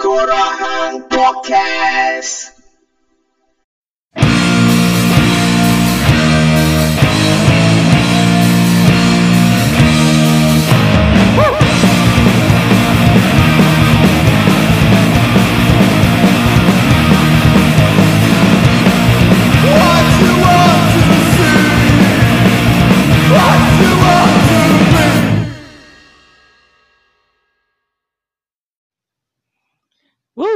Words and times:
Kurahan 0.00 1.04
Podcast. 1.12 2.39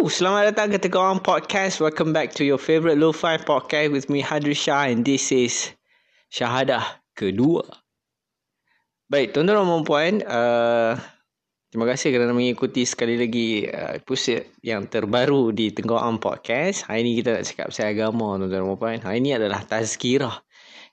Selamat 0.04 0.52
datang 0.52 0.68
ke 0.68 0.76
Tegang 0.76 1.16
Podcast. 1.16 1.80
Welcome 1.80 2.12
back 2.12 2.36
to 2.36 2.44
your 2.44 2.60
favorite 2.60 3.00
Lo-Fi 3.00 3.40
podcast 3.40 3.88
with 3.88 4.12
me 4.12 4.20
Hadri 4.20 4.52
Shah 4.52 4.92
and 4.92 5.00
this 5.00 5.32
is 5.32 5.72
Syahadah 6.28 7.00
kedua. 7.16 7.64
Baik, 9.08 9.32
tuan-tuan 9.32 9.64
dan 9.64 9.80
puan, 9.88 10.14
uh, 10.28 10.92
terima 11.72 11.88
kasih 11.88 12.12
kerana 12.12 12.36
mengikuti 12.36 12.84
sekali 12.84 13.16
lagi 13.16 13.64
uh, 13.64 13.96
episode 13.96 14.44
yang 14.60 14.84
terbaru 14.92 15.56
di 15.56 15.72
Tenggoram 15.72 16.20
Podcast. 16.20 16.84
Hari 16.84 17.00
ini 17.00 17.24
kita 17.24 17.40
nak 17.40 17.48
cakap 17.48 17.66
pasal 17.72 17.96
agama, 17.96 18.36
tuan-tuan 18.36 18.60
dan 18.60 18.76
puan. 18.76 18.98
Hari 19.00 19.24
ini 19.24 19.40
adalah 19.40 19.64
tazkirah 19.64 20.36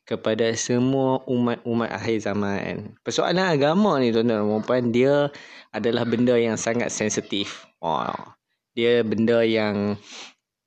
kepada 0.08 0.56
semua 0.56 1.20
umat-umat 1.28 1.92
akhir 1.92 2.32
zaman. 2.32 2.96
Persoalan 3.04 3.44
agama 3.44 4.00
ni 4.00 4.16
tuan-tuan 4.16 4.48
dan 4.48 4.64
puan, 4.64 4.84
dia 4.96 5.28
adalah 5.76 6.08
benda 6.08 6.40
yang 6.40 6.56
sangat 6.56 6.96
sensitif. 6.96 7.68
Wow 7.84 8.40
dia 8.72 9.04
benda 9.04 9.44
yang 9.44 10.00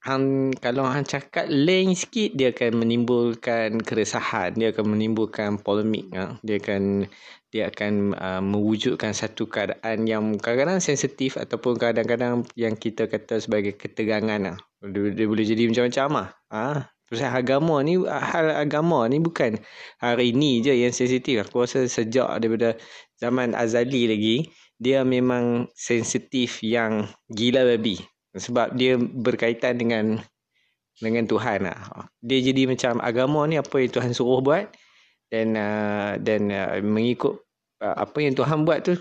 hang 0.04 0.52
kalau 0.60 0.84
hang 0.84 1.08
cakap 1.08 1.48
lain 1.48 1.96
sikit 1.96 2.36
dia 2.36 2.52
akan 2.52 2.84
menimbulkan 2.84 3.80
keresahan 3.80 4.52
dia 4.52 4.76
akan 4.76 4.92
menimbulkan 4.92 5.56
polemik 5.64 6.12
ha? 6.12 6.36
dia 6.44 6.60
akan 6.60 7.08
dia 7.48 7.72
akan 7.72 8.12
uh, 8.12 8.42
mewujudkan 8.44 9.16
satu 9.16 9.48
keadaan 9.48 10.04
yang 10.04 10.36
kadang-kadang 10.36 10.84
sensitif 10.84 11.40
ataupun 11.40 11.80
kadang-kadang 11.80 12.44
yang 12.58 12.76
kita 12.76 13.06
kata 13.06 13.38
sebagai 13.38 13.78
ketegangan 13.78 14.42
lah. 14.42 14.58
dia, 14.82 15.14
dia 15.14 15.24
boleh 15.24 15.46
jadi 15.46 15.70
macam-macam 15.72 16.08
lah. 16.12 16.28
ha? 16.52 16.66
pasal 17.08 17.30
agama 17.30 17.78
ni 17.84 18.00
hal 18.04 18.48
agama 18.52 19.06
ni 19.06 19.20
bukan 19.20 19.60
hari 20.02 20.32
ni 20.32 20.64
je 20.64 20.72
yang 20.72 20.90
sensitif 20.92 21.44
aku 21.44 21.62
rasa 21.62 21.84
sejak 21.86 22.26
daripada 22.40 22.80
zaman 23.20 23.52
azali 23.54 24.08
lagi 24.08 24.36
dia 24.84 25.00
memang 25.00 25.72
sensitif 25.72 26.60
yang 26.60 27.08
gila 27.32 27.64
babi 27.64 27.96
sebab 28.36 28.76
dia 28.76 29.00
berkaitan 29.00 29.80
dengan 29.80 30.20
dengan 31.00 31.24
Tuhan 31.24 31.64
lah. 31.64 32.06
Dia 32.20 32.38
jadi 32.44 32.68
macam 32.68 33.00
agama 33.00 33.48
ni 33.48 33.56
apa 33.56 33.80
yang 33.80 33.90
Tuhan 33.90 34.12
suruh 34.12 34.44
buat 34.44 34.68
dan 35.32 35.56
uh, 35.56 36.20
dan 36.20 36.52
uh, 36.52 36.78
mengikut 36.84 37.40
uh, 37.80 37.96
apa 37.96 38.18
yang 38.20 38.36
Tuhan 38.36 38.68
buat 38.68 38.84
tu 38.84 38.94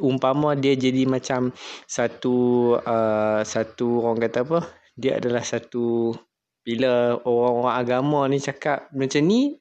umpama 0.00 0.56
dia 0.56 0.72
jadi 0.72 1.04
macam 1.04 1.52
satu 1.84 2.74
uh, 2.80 3.44
satu 3.44 4.06
orang 4.06 4.24
kata 4.24 4.38
apa 4.46 4.58
dia 4.96 5.20
adalah 5.20 5.44
satu 5.44 6.16
bila 6.64 7.14
orang-orang 7.22 7.76
agama 7.76 8.20
ni 8.32 8.38
cakap 8.40 8.90
macam 8.96 9.22
ni 9.22 9.54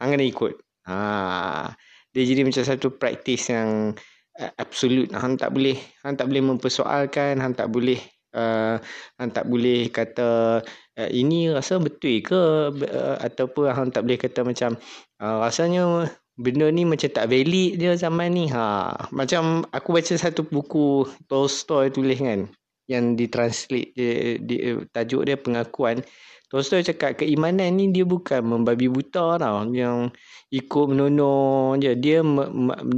hang 0.00 0.16
kena 0.16 0.24
ikut. 0.24 0.54
Ha 0.88 1.89
dia 2.10 2.22
jadi 2.26 2.42
macam 2.42 2.64
satu 2.66 2.90
praktis 2.94 3.50
yang 3.50 3.94
uh, 4.38 4.52
absolute. 4.58 5.10
Hang 5.14 5.38
tak 5.38 5.54
boleh 5.54 5.78
hang 6.02 6.18
tak 6.18 6.26
boleh 6.30 6.42
mempersoalkan 6.42 7.38
hang 7.38 7.54
tak 7.54 7.70
boleh 7.70 7.98
uh, 8.34 8.78
hang 9.16 9.30
tak 9.30 9.46
boleh 9.46 9.90
kata 9.90 10.60
uh, 10.66 11.10
ini 11.10 11.50
rasa 11.50 11.78
betul 11.78 12.22
ke? 12.22 12.42
Uh, 12.74 13.16
ataupun 13.22 13.70
hang 13.70 13.90
tak 13.94 14.06
boleh 14.06 14.18
kata 14.18 14.42
macam 14.42 14.74
uh, 15.22 15.36
rasanya 15.42 16.10
benda 16.40 16.72
ni 16.72 16.88
macam 16.88 17.10
tak 17.12 17.28
valid 17.28 17.78
dia 17.78 17.92
zaman 17.94 18.32
ni. 18.34 18.46
Ha 18.50 18.94
macam 19.14 19.66
aku 19.70 19.94
baca 19.94 20.14
satu 20.16 20.46
buku 20.46 21.06
Tolstoy 21.30 21.92
tulis 21.92 22.18
kan 22.18 22.50
yang 22.90 23.14
ditranslate 23.14 23.94
dia, 23.94 24.34
dia, 24.42 24.82
tajuk 24.90 25.22
dia 25.22 25.38
pengakuan. 25.38 26.02
Tolstoy 26.50 26.82
cakap 26.82 27.22
keimanan 27.22 27.78
ni 27.78 27.94
dia 27.94 28.02
bukan 28.02 28.42
membabi 28.42 28.90
buta 28.90 29.38
tau. 29.38 29.70
Yang 29.70 30.10
ikut 30.50 30.86
menono 30.90 31.78
je. 31.78 31.94
Dia 31.94 32.26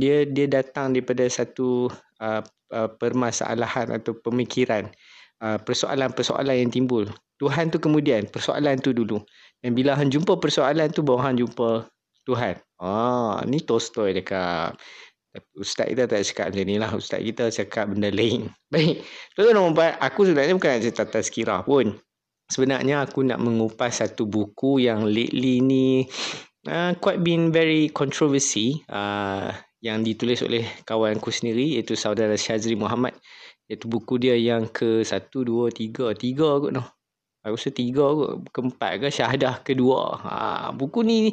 dia 0.01 0.25
dia 0.25 0.47
datang 0.49 0.97
daripada 0.97 1.29
satu 1.29 1.93
uh, 2.25 2.41
uh, 2.73 2.89
permasalahan 2.97 3.93
atau 3.93 4.17
pemikiran 4.17 4.89
uh, 5.45 5.61
persoalan-persoalan 5.61 6.65
yang 6.65 6.73
timbul. 6.73 7.05
Tuhan 7.37 7.69
tu 7.69 7.77
kemudian 7.77 8.25
persoalan 8.33 8.81
tu 8.81 8.97
dulu. 8.97 9.21
Dan 9.61 9.77
bila 9.77 10.01
hang 10.01 10.09
jumpa 10.09 10.41
persoalan 10.41 10.89
tu 10.89 11.05
baru 11.05 11.21
hang 11.21 11.37
jumpa 11.45 11.85
Tuhan. 12.25 12.57
Ah 12.81 13.45
ni 13.45 13.61
Tolstoy 13.61 14.17
dekat 14.17 14.81
Ustaz 15.57 15.89
kita 15.89 16.05
tak 16.05 16.21
cakap 16.29 16.47
macam 16.53 16.65
ni 16.69 16.77
lah. 16.77 16.91
Ustaz 16.93 17.21
kita 17.25 17.49
cakap 17.49 17.89
benda 17.89 18.13
lain. 18.13 18.53
Baik. 18.73 19.01
Tuan-tuan 19.33 19.97
aku 19.97 20.29
sebenarnya 20.29 20.55
bukan 20.57 20.71
nak 20.77 20.83
cerita 20.85 21.05
tazkirah 21.09 21.65
pun 21.65 21.97
sebenarnya 22.53 23.09
aku 23.09 23.25
nak 23.25 23.41
mengupas 23.41 24.05
satu 24.05 24.29
buku 24.29 24.85
yang 24.85 25.09
lately 25.09 25.65
ni 25.65 26.05
uh, 26.69 26.93
quite 27.01 27.25
been 27.25 27.49
very 27.49 27.89
controversy 27.89 28.85
uh, 28.93 29.49
yang 29.81 30.05
ditulis 30.05 30.45
oleh 30.45 30.69
kawanku 30.85 31.33
sendiri 31.33 31.81
iaitu 31.81 31.97
saudara 31.97 32.37
Syazri 32.37 32.77
Muhammad 32.77 33.17
iaitu 33.73 33.89
buku 33.89 34.21
dia 34.21 34.37
yang 34.37 34.69
ke 34.69 35.01
satu 35.01 35.49
dua 35.49 35.73
tiga 35.73 36.13
tiga 36.13 36.61
kot 36.61 36.77
noh 36.77 36.87
aku 37.41 37.57
rasa 37.57 37.71
tiga 37.73 38.05
kot 38.05 38.33
keempat 38.53 38.93
ke 39.01 39.09
syahadah 39.09 39.65
kedua 39.65 40.21
ha, 40.21 40.35
buku 40.77 41.01
ni 41.03 41.33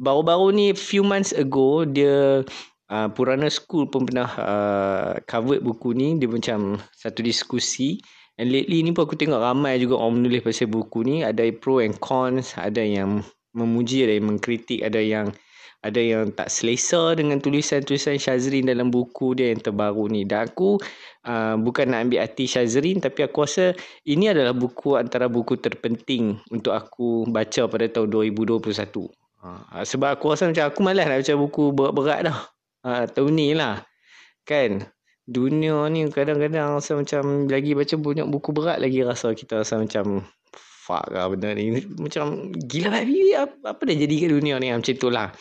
baru-baru 0.00 0.56
ni 0.56 0.66
few 0.72 1.04
months 1.04 1.36
ago 1.36 1.84
dia 1.84 2.42
uh, 2.90 3.08
Purana 3.10 3.50
School 3.50 3.88
pun 3.88 4.06
pernah 4.06 4.30
uh, 4.36 5.12
cover 5.24 5.62
buku 5.62 5.94
ni 5.94 6.18
dia 6.18 6.30
macam 6.30 6.80
satu 6.94 7.22
diskusi 7.22 8.02
And 8.36 8.52
lately 8.52 8.84
ni 8.84 8.92
pun 8.92 9.08
aku 9.08 9.16
tengok 9.16 9.40
ramai 9.40 9.80
juga 9.80 9.96
orang 9.96 10.20
menulis 10.20 10.44
pasal 10.44 10.68
buku 10.68 11.08
ni. 11.08 11.24
Ada 11.24 11.48
pro 11.56 11.80
and 11.80 11.96
cons. 11.96 12.52
Ada 12.60 12.84
yang 12.84 13.24
memuji, 13.56 14.04
ada 14.04 14.12
yang 14.12 14.28
mengkritik. 14.28 14.84
Ada 14.84 15.00
yang 15.00 15.32
ada 15.80 16.00
yang 16.02 16.34
tak 16.34 16.50
selesa 16.50 17.14
dengan 17.14 17.38
tulisan-tulisan 17.38 18.18
Syazrin 18.18 18.66
dalam 18.66 18.92
buku 18.92 19.32
dia 19.38 19.48
yang 19.48 19.64
terbaru 19.64 20.12
ni. 20.12 20.28
Dan 20.28 20.52
aku 20.52 20.76
uh, 21.24 21.56
bukan 21.56 21.96
nak 21.96 22.12
ambil 22.12 22.28
hati 22.28 22.44
Syazrin. 22.44 23.00
Tapi 23.00 23.24
aku 23.24 23.48
rasa 23.48 23.72
ini 24.04 24.28
adalah 24.28 24.52
buku 24.52 25.00
antara 25.00 25.32
buku 25.32 25.56
terpenting 25.56 26.36
untuk 26.52 26.76
aku 26.76 27.24
baca 27.32 27.64
pada 27.72 27.88
tahun 27.88 28.36
2021. 28.36 28.68
Uh, 29.40 29.80
sebab 29.80 30.12
aku 30.12 30.36
rasa 30.36 30.52
macam 30.52 30.68
aku 30.68 30.80
malas 30.84 31.08
nak 31.08 31.24
baca 31.24 31.34
buku 31.40 31.72
berat-berat 31.72 32.20
dah. 32.28 32.38
Uh, 32.86 33.10
tahun 33.10 33.32
ni 33.34 33.50
lah. 33.58 33.82
Kan? 34.46 34.86
dunia 35.26 35.90
ni 35.90 36.06
kadang-kadang 36.06 36.78
rasa 36.78 36.94
macam 36.94 37.50
lagi 37.50 37.74
baca 37.74 37.94
banyak 37.98 38.26
buku 38.30 38.54
berat 38.54 38.78
lagi 38.78 39.02
rasa 39.02 39.34
kita 39.34 39.66
rasa 39.66 39.82
macam 39.82 40.22
fuck 40.54 41.02
lah 41.10 41.26
benda 41.26 41.50
ni 41.50 41.82
macam 41.98 42.54
gila 42.54 42.94
babi 42.94 43.34
apa, 43.34 43.74
apa 43.74 43.82
dah 43.82 43.96
jadi 43.98 44.14
ke 44.22 44.26
dunia 44.30 44.62
ni 44.62 44.70
macam 44.70 44.94
tu 44.94 45.10
lah 45.10 45.34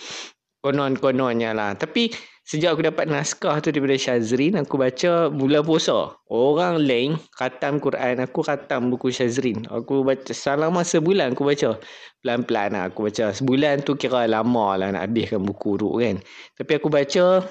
konon-kononnya 0.66 1.54
lah 1.54 1.78
tapi 1.78 2.10
sejak 2.46 2.78
aku 2.78 2.86
dapat 2.86 3.10
naskah 3.10 3.58
tu 3.58 3.74
daripada 3.74 3.98
Syazrin 3.98 4.54
aku 4.62 4.78
baca 4.78 5.34
bulan 5.34 5.66
puasa. 5.66 6.14
Orang 6.30 6.86
lain 6.86 7.18
khatam 7.34 7.82
Quran 7.82 8.22
aku 8.22 8.46
khatam 8.46 8.94
buku 8.94 9.10
Syazrin. 9.10 9.66
Aku 9.66 10.06
baca 10.06 10.30
selama 10.30 10.86
sebulan 10.86 11.34
aku 11.34 11.42
baca. 11.42 11.82
Pelan-pelan 12.22 12.78
lah 12.78 12.94
aku 12.94 13.10
baca. 13.10 13.34
Sebulan 13.34 13.82
tu 13.82 13.98
kira 13.98 14.30
lama 14.30 14.78
lah 14.78 14.94
nak 14.94 15.10
habiskan 15.10 15.42
buku 15.42 15.82
tu 15.82 15.90
kan. 15.98 16.22
Tapi 16.54 16.72
aku 16.78 16.88
baca 16.94 17.42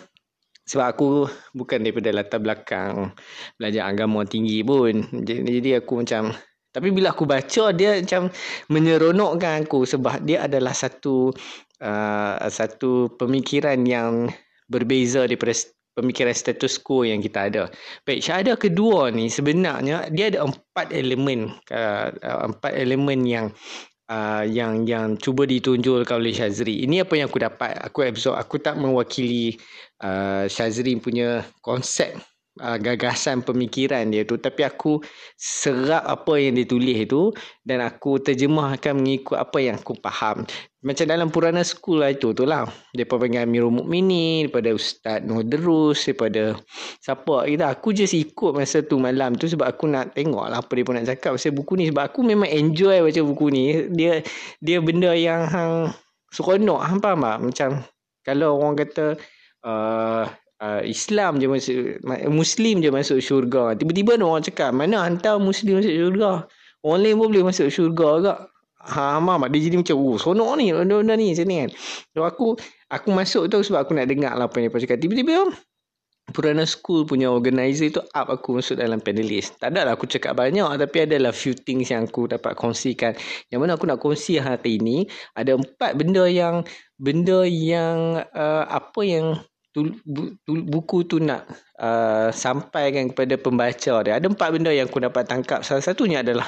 sebab 0.65 0.87
aku 0.87 1.28
bukan 1.53 1.84
daripada 1.84 2.09
latar 2.15 2.41
belakang 2.41 3.12
belajar 3.59 3.91
agama 3.91 4.22
tinggi 4.24 4.63
pun. 4.65 5.04
Jadi, 5.27 5.77
aku 5.77 6.07
macam 6.07 6.33
tapi 6.74 6.91
bila 6.91 7.15
aku 7.15 7.22
baca 7.22 7.71
dia 7.71 8.03
macam 8.03 8.34
menyeronokkan 8.66 9.63
aku 9.63 9.86
sebab 9.86 10.27
dia 10.27 10.42
adalah 10.42 10.74
satu 10.74 11.30
uh, 11.78 12.34
satu 12.51 13.15
pemikiran 13.15 13.78
yang 13.86 14.27
berbeza 14.74 15.22
daripada 15.22 15.54
pemikiran 15.94 16.34
status 16.34 16.82
quo 16.82 17.06
yang 17.06 17.22
kita 17.22 17.47
ada. 17.47 17.71
Baik, 18.03 18.26
syahadah 18.26 18.59
kedua 18.59 19.15
ni 19.15 19.30
sebenarnya 19.30 20.10
dia 20.10 20.34
ada 20.34 20.42
empat 20.42 20.91
elemen 20.91 21.54
uh, 21.71 22.10
empat 22.50 22.74
elemen 22.74 23.22
yang 23.22 23.47
uh, 24.10 24.42
yang 24.42 24.84
yang 24.84 25.15
cuba 25.16 25.47
ditunjulkan 25.47 26.18
oleh 26.18 26.34
Syazri. 26.34 26.82
Ini 26.82 27.06
apa 27.06 27.15
yang 27.15 27.30
aku 27.30 27.41
dapat. 27.41 27.78
Aku 27.78 28.03
absorb. 28.03 28.36
Aku 28.36 28.59
tak 28.59 28.74
mewakili 28.76 29.54
uh, 30.03 30.50
Syazri 30.50 30.98
punya 30.98 31.47
konsep 31.62 32.18
uh, 32.60 32.78
gagasan 32.78 33.42
pemikiran 33.42 34.06
dia 34.10 34.22
tu 34.22 34.39
tapi 34.39 34.66
aku 34.66 35.01
serap 35.34 36.04
apa 36.06 36.39
yang 36.39 36.59
dia 36.59 36.66
tulis 36.68 36.98
tu 37.09 37.33
dan 37.66 37.83
aku 37.83 38.21
terjemahkan 38.21 38.95
mengikut 38.95 39.39
apa 39.39 39.59
yang 39.59 39.77
aku 39.80 39.97
faham 39.98 40.47
macam 40.84 41.09
dalam 41.09 41.33
Purana 41.33 41.65
School 41.65 42.04
lah 42.04 42.12
itu 42.12 42.36
tu 42.36 42.45
lah. 42.45 42.68
Daripada 42.92 43.24
panggil 43.24 43.48
Amirul 43.48 43.72
Mukminin, 43.72 44.45
daripada 44.45 44.77
Ustaz 44.77 45.24
Nur 45.24 45.41
Derus, 45.41 46.04
daripada 46.04 46.60
siapa 47.01 47.48
kita. 47.48 47.72
Aku 47.72 47.97
just 47.97 48.12
ikut 48.12 48.53
masa 48.53 48.84
tu 48.84 49.00
malam 49.00 49.33
tu 49.33 49.48
sebab 49.48 49.65
aku 49.65 49.89
nak 49.89 50.12
tengok 50.12 50.45
lah 50.45 50.60
apa 50.60 50.68
dia 50.77 50.84
pun 50.84 51.00
nak 51.00 51.09
cakap 51.09 51.41
pasal 51.41 51.57
buku 51.57 51.80
ni. 51.80 51.89
Sebab 51.89 52.04
aku 52.04 52.21
memang 52.21 52.53
enjoy 52.53 53.00
baca 53.00 53.21
buku 53.24 53.47
ni. 53.48 53.65
Dia 53.97 54.21
dia 54.60 54.84
benda 54.84 55.16
yang 55.16 55.48
hang 55.48 55.89
seronok. 56.28 56.84
Hang 56.84 57.00
faham 57.00 57.24
tak? 57.24 57.39
Macam 57.41 57.71
kalau 58.21 58.60
orang 58.60 58.77
kata 58.77 59.16
uh, 59.65 60.28
uh, 60.62 60.83
Islam 60.84 61.42
je 61.42 61.47
masuk, 61.51 61.78
Muslim 62.30 62.84
je 62.84 62.91
masuk 62.92 63.18
syurga. 63.18 63.74
Tiba-tiba 63.74 64.21
orang 64.21 64.45
cakap, 64.45 64.71
mana 64.71 65.03
hantar 65.03 65.41
Muslim 65.42 65.80
masuk 65.80 65.95
syurga? 65.95 66.47
Orang 66.84 67.01
lain 67.01 67.16
pun 67.16 67.27
boleh 67.33 67.45
masuk 67.48 67.72
syurga 67.72 68.09
agak. 68.21 68.39
Ha 68.84 69.16
mak 69.16 69.48
dia 69.48 69.65
jadi 69.65 69.80
macam 69.80 69.97
oh 69.97 70.21
sonok 70.21 70.60
ni 70.60 70.68
benda-benda 70.68 71.16
ni 71.16 71.33
macam 71.33 71.47
ni 71.48 71.56
kan. 71.65 71.71
So 72.12 72.21
aku 72.28 72.47
aku 72.92 73.09
masuk 73.16 73.48
tu 73.48 73.65
sebab 73.65 73.89
aku 73.89 73.97
nak 73.97 74.12
dengar 74.12 74.36
lah 74.36 74.45
apa 74.45 74.60
yang 74.60 74.68
dia 74.68 74.84
cakap. 74.84 75.01
Tiba-tiba 75.01 75.48
Purana 76.36 76.68
School 76.68 77.09
punya 77.09 77.33
organizer 77.33 77.89
tu 77.89 78.04
up 78.12 78.28
aku 78.28 78.60
masuk 78.60 78.77
dalam 78.77 79.00
panelist. 79.00 79.57
Tak 79.57 79.72
ada 79.72 79.89
lah 79.89 79.92
aku 79.97 80.04
cakap 80.04 80.36
banyak 80.36 80.68
tapi 80.77 81.09
adalah 81.09 81.33
few 81.33 81.57
things 81.57 81.89
yang 81.89 82.04
aku 82.04 82.28
dapat 82.28 82.53
kongsikan. 82.60 83.16
Yang 83.48 83.60
mana 83.65 83.72
aku 83.80 83.89
nak 83.89 84.04
kongsi 84.04 84.36
hari 84.36 84.77
ini 84.77 85.09
ada 85.33 85.57
empat 85.57 85.97
benda 85.97 86.28
yang 86.28 86.68
benda 87.00 87.48
yang 87.48 88.21
uh, 88.36 88.65
apa 88.68 89.00
yang 89.00 89.41
buku 90.47 90.98
tu 91.10 91.18
nak 91.18 91.50
uh, 91.82 92.30
sampaikan 92.30 93.10
kepada 93.10 93.34
pembaca 93.34 93.94
dia. 94.06 94.15
Ada 94.16 94.30
empat 94.30 94.48
benda 94.54 94.71
yang 94.71 94.86
aku 94.86 95.03
dapat 95.03 95.26
tangkap. 95.26 95.66
Salah 95.66 95.82
satunya 95.82 96.22
adalah 96.22 96.47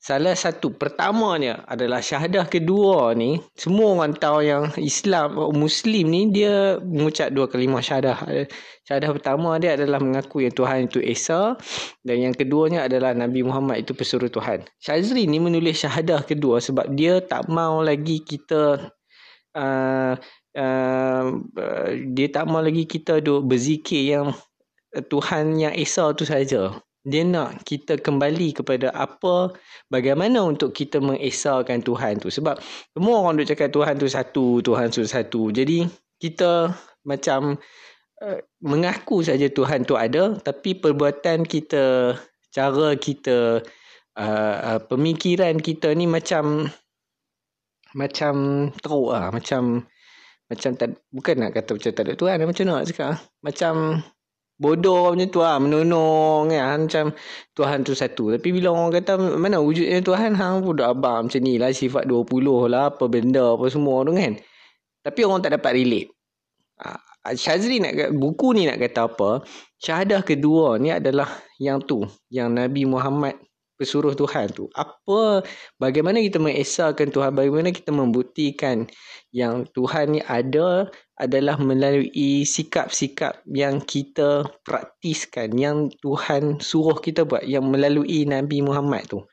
Salah 0.00 0.32
satu 0.32 0.72
pertamanya 0.80 1.60
adalah 1.68 2.00
syahadah 2.00 2.48
kedua 2.48 3.12
ni 3.12 3.36
semua 3.52 3.92
orang 3.92 4.16
tahu 4.16 4.40
yang 4.40 4.72
Islam 4.80 5.36
Muslim 5.52 6.08
ni 6.08 6.32
dia 6.32 6.80
mengucap 6.80 7.28
dua 7.28 7.52
kalimah 7.52 7.84
syahadah. 7.84 8.48
Syahadah 8.88 9.10
pertama 9.12 9.60
dia 9.60 9.76
adalah 9.76 10.00
mengaku 10.00 10.48
yang 10.48 10.56
Tuhan 10.56 10.88
itu 10.88 11.04
Esa 11.04 11.52
dan 12.00 12.16
yang 12.16 12.32
keduanya 12.32 12.88
adalah 12.88 13.12
Nabi 13.12 13.44
Muhammad 13.44 13.84
itu 13.84 13.92
pesuruh 13.92 14.32
Tuhan. 14.32 14.64
Syazri 14.80 15.28
ni 15.28 15.36
menulis 15.36 15.84
syahadah 15.84 16.24
kedua 16.24 16.64
sebab 16.64 16.88
dia 16.96 17.20
tak 17.20 17.52
mau 17.52 17.84
lagi 17.84 18.24
kita 18.24 18.88
uh, 19.52 20.16
uh, 20.56 21.24
dia 22.14 22.26
tak 22.30 22.44
mau 22.50 22.62
lagi 22.64 22.86
kita 22.86 23.22
duk 23.22 23.46
berzikir 23.46 24.16
yang 24.18 24.26
Tuhan 24.90 25.58
yang 25.58 25.74
Esa 25.74 26.10
tu 26.14 26.26
saja. 26.26 26.74
Dia 27.00 27.24
nak 27.24 27.64
kita 27.64 27.96
kembali 27.96 28.60
kepada 28.60 28.92
apa 28.92 29.56
bagaimana 29.88 30.44
untuk 30.44 30.76
kita 30.76 31.00
mengesahkan 31.00 31.80
Tuhan 31.80 32.20
tu. 32.20 32.28
Sebab 32.28 32.60
semua 32.92 33.24
orang 33.24 33.40
duk 33.40 33.48
cakap 33.48 33.72
Tuhan 33.72 33.96
tu 33.96 34.08
satu 34.10 34.60
Tuhan 34.60 34.92
tu 34.92 35.06
satu. 35.08 35.48
Jadi 35.48 35.88
kita 36.20 36.74
macam 37.08 37.56
uh, 38.20 38.38
mengaku 38.60 39.24
saja 39.24 39.48
Tuhan 39.48 39.88
tu 39.88 39.96
ada 39.96 40.36
tapi 40.44 40.76
perbuatan 40.76 41.48
kita 41.48 42.14
cara 42.52 42.92
kita 43.00 43.64
uh, 44.20 44.56
uh, 44.76 44.80
pemikiran 44.84 45.56
kita 45.56 45.96
ni 45.96 46.04
macam 46.04 46.68
macam 47.96 48.34
teruk 48.84 49.08
lah. 49.16 49.32
Macam 49.32 49.88
macam 50.50 50.74
tak, 50.74 50.98
bukan 51.14 51.34
nak 51.38 51.50
kata 51.54 51.78
macam 51.78 51.90
tak 51.94 52.04
ada 52.04 52.12
Tuhan 52.18 52.36
macam 52.42 52.64
nak 52.66 52.82
cakap 52.90 53.22
macam 53.38 54.02
bodoh 54.60 55.16
macam 55.16 55.28
tu 55.32 55.40
lah 55.40 55.56
menonong 55.56 56.52
kan? 56.52 56.84
Macam 56.84 57.04
Tuhan 57.56 57.80
tu 57.80 57.96
satu. 57.96 58.36
Tapi 58.36 58.48
bila 58.52 58.76
orang 58.76 58.92
kata 58.92 59.16
mana 59.16 59.56
wujudnya 59.64 60.04
Tuhan? 60.04 60.36
Hang 60.36 60.60
pun 60.60 60.76
abang 60.84 61.26
macam 61.26 61.40
ni 61.40 61.56
lah 61.56 61.72
sifat 61.72 62.04
20 62.04 62.68
lah 62.68 62.92
apa 62.92 63.08
benda 63.08 63.56
apa 63.56 63.66
semua 63.72 64.04
tu 64.04 64.12
kan? 64.12 64.36
Tapi 65.00 65.20
orang 65.24 65.40
tak 65.40 65.56
dapat 65.56 65.80
relate. 65.80 66.12
Ah, 66.76 67.00
Syazri 67.32 67.80
nak 67.80 68.12
buku 68.12 68.52
ni 68.52 68.68
nak 68.68 68.76
kata 68.76 69.08
apa? 69.08 69.30
Syahadah 69.80 70.20
kedua 70.20 70.76
ni 70.76 70.92
adalah 70.92 71.40
yang 71.56 71.80
tu 71.80 72.04
yang 72.28 72.52
Nabi 72.52 72.84
Muhammad 72.84 73.40
pesuruh 73.80 74.12
Tuhan 74.12 74.52
tu. 74.52 74.68
Apa 74.76 75.40
bagaimana 75.80 76.20
kita 76.20 76.36
mengesahkan 76.36 77.08
Tuhan? 77.08 77.32
Bagaimana 77.32 77.72
kita 77.72 77.88
membuktikan 77.96 78.84
yang 79.32 79.64
Tuhan 79.72 80.12
ni 80.12 80.20
ada 80.28 80.92
adalah 81.16 81.56
melalui 81.56 82.44
sikap-sikap 82.44 83.40
yang 83.48 83.80
kita 83.80 84.44
praktiskan 84.68 85.56
yang 85.56 85.88
Tuhan 86.04 86.60
suruh 86.60 87.00
kita 87.00 87.24
buat 87.24 87.48
yang 87.48 87.64
melalui 87.72 88.28
Nabi 88.28 88.60
Muhammad 88.60 89.08
tu. 89.08 89.24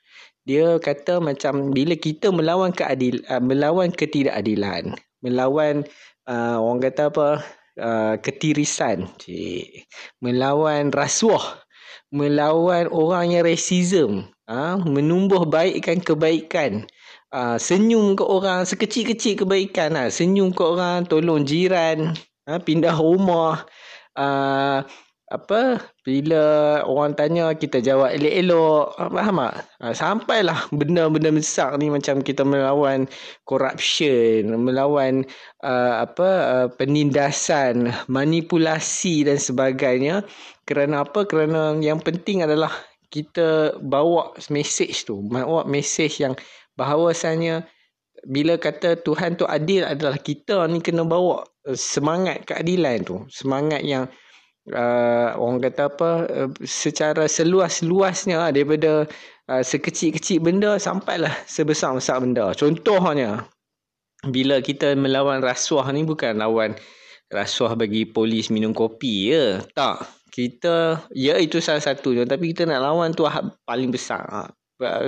Dia 0.48 0.80
kata 0.80 1.20
macam 1.20 1.76
bila 1.76 2.00
kita 2.00 2.32
melawan 2.32 2.72
keadil 2.72 3.20
uh, 3.28 3.44
melawan 3.44 3.92
ketidakadilan 3.92 4.96
melawan 5.20 5.84
uh, 6.24 6.56
orang 6.64 6.80
kata 6.88 7.12
apa? 7.12 7.30
Uh, 7.78 8.16
ketirisan 8.26 9.06
cik. 9.22 9.86
Melawan 10.24 10.90
rasuah 10.90 11.68
melawan 12.12 12.88
orang 12.88 13.36
yang 13.36 13.44
racism 13.44 14.32
uh, 14.48 14.80
menumbuh 14.82 15.46
baikkan 15.46 16.00
kebaikan. 16.02 16.88
Uh, 17.28 17.60
senyum 17.60 18.16
ke 18.16 18.24
orang 18.24 18.64
sekecil-kecil 18.64 19.44
kebaikan 19.44 19.94
lah. 19.94 20.08
Senyum 20.08 20.56
ke 20.56 20.64
orang, 20.64 21.04
tolong 21.06 21.44
jiran, 21.44 22.16
uh, 22.48 22.60
pindah 22.60 22.96
rumah. 22.96 23.68
Uh, 24.18 24.82
apa 25.28 25.84
bila 26.08 26.80
orang 26.88 27.12
tanya 27.20 27.52
kita 27.52 27.84
jawab 27.84 28.16
elok-elok. 28.16 28.96
Faham 28.96 29.44
tak? 29.44 29.54
Ha, 29.84 29.92
sampailah 29.92 30.60
benda-benda 30.72 31.36
besar 31.36 31.76
ni 31.76 31.92
macam 31.92 32.24
kita 32.24 32.48
melawan 32.48 33.12
corruption 33.44 34.56
melawan 34.56 35.28
uh, 35.68 36.08
apa 36.08 36.30
uh, 36.48 36.68
penindasan 36.80 37.92
manipulasi 38.08 39.28
dan 39.28 39.36
sebagainya. 39.36 40.24
Kerana 40.64 41.04
apa? 41.04 41.28
Kerana 41.28 41.76
yang 41.84 42.00
penting 42.00 42.48
adalah 42.48 42.72
kita 43.08 43.80
bawa 43.80 44.36
message 44.52 45.08
tu 45.08 45.24
bawa 45.24 45.64
message 45.64 46.20
yang 46.20 46.36
bahawasanya 46.78 47.66
bila 48.26 48.58
kata 48.58 48.98
Tuhan 49.06 49.38
tu 49.38 49.46
adil 49.46 49.86
adalah 49.86 50.18
kita 50.18 50.66
ni 50.66 50.82
kena 50.82 51.06
bawa 51.06 51.46
eh, 51.70 51.78
semangat 51.78 52.50
keadilan 52.50 53.06
tu. 53.06 53.18
Semangat 53.30 53.86
yang 53.86 54.10
uh, 54.74 55.38
orang 55.38 55.62
kata 55.62 55.94
apa 55.94 56.12
uh, 56.26 56.50
secara 56.66 57.30
seluas-luasnya 57.30 58.42
lah, 58.42 58.50
daripada 58.50 59.06
uh, 59.52 59.62
sekecil-kecil 59.62 60.42
benda 60.42 60.82
sampailah 60.82 61.34
sebesar-besar 61.46 62.24
benda. 62.26 62.50
Contohnya 62.58 63.46
bila 64.26 64.58
kita 64.66 64.98
melawan 64.98 65.46
rasuah 65.46 65.86
ni 65.94 66.02
bukan 66.02 66.42
lawan 66.42 66.74
rasuah 67.30 67.78
bagi 67.78 68.08
polis 68.08 68.50
minum 68.50 68.74
kopi 68.74 69.30
ya 69.36 69.62
tak 69.78 70.10
kita 70.30 71.08
ya 71.16 71.36
itu 71.42 71.58
salah 71.60 71.82
satunya. 71.82 72.24
Tapi 72.24 72.54
kita 72.54 72.70
nak 72.70 72.84
lawan 72.84 73.12
tu 73.12 73.26
paling 73.66 73.90
besar. 73.90 74.52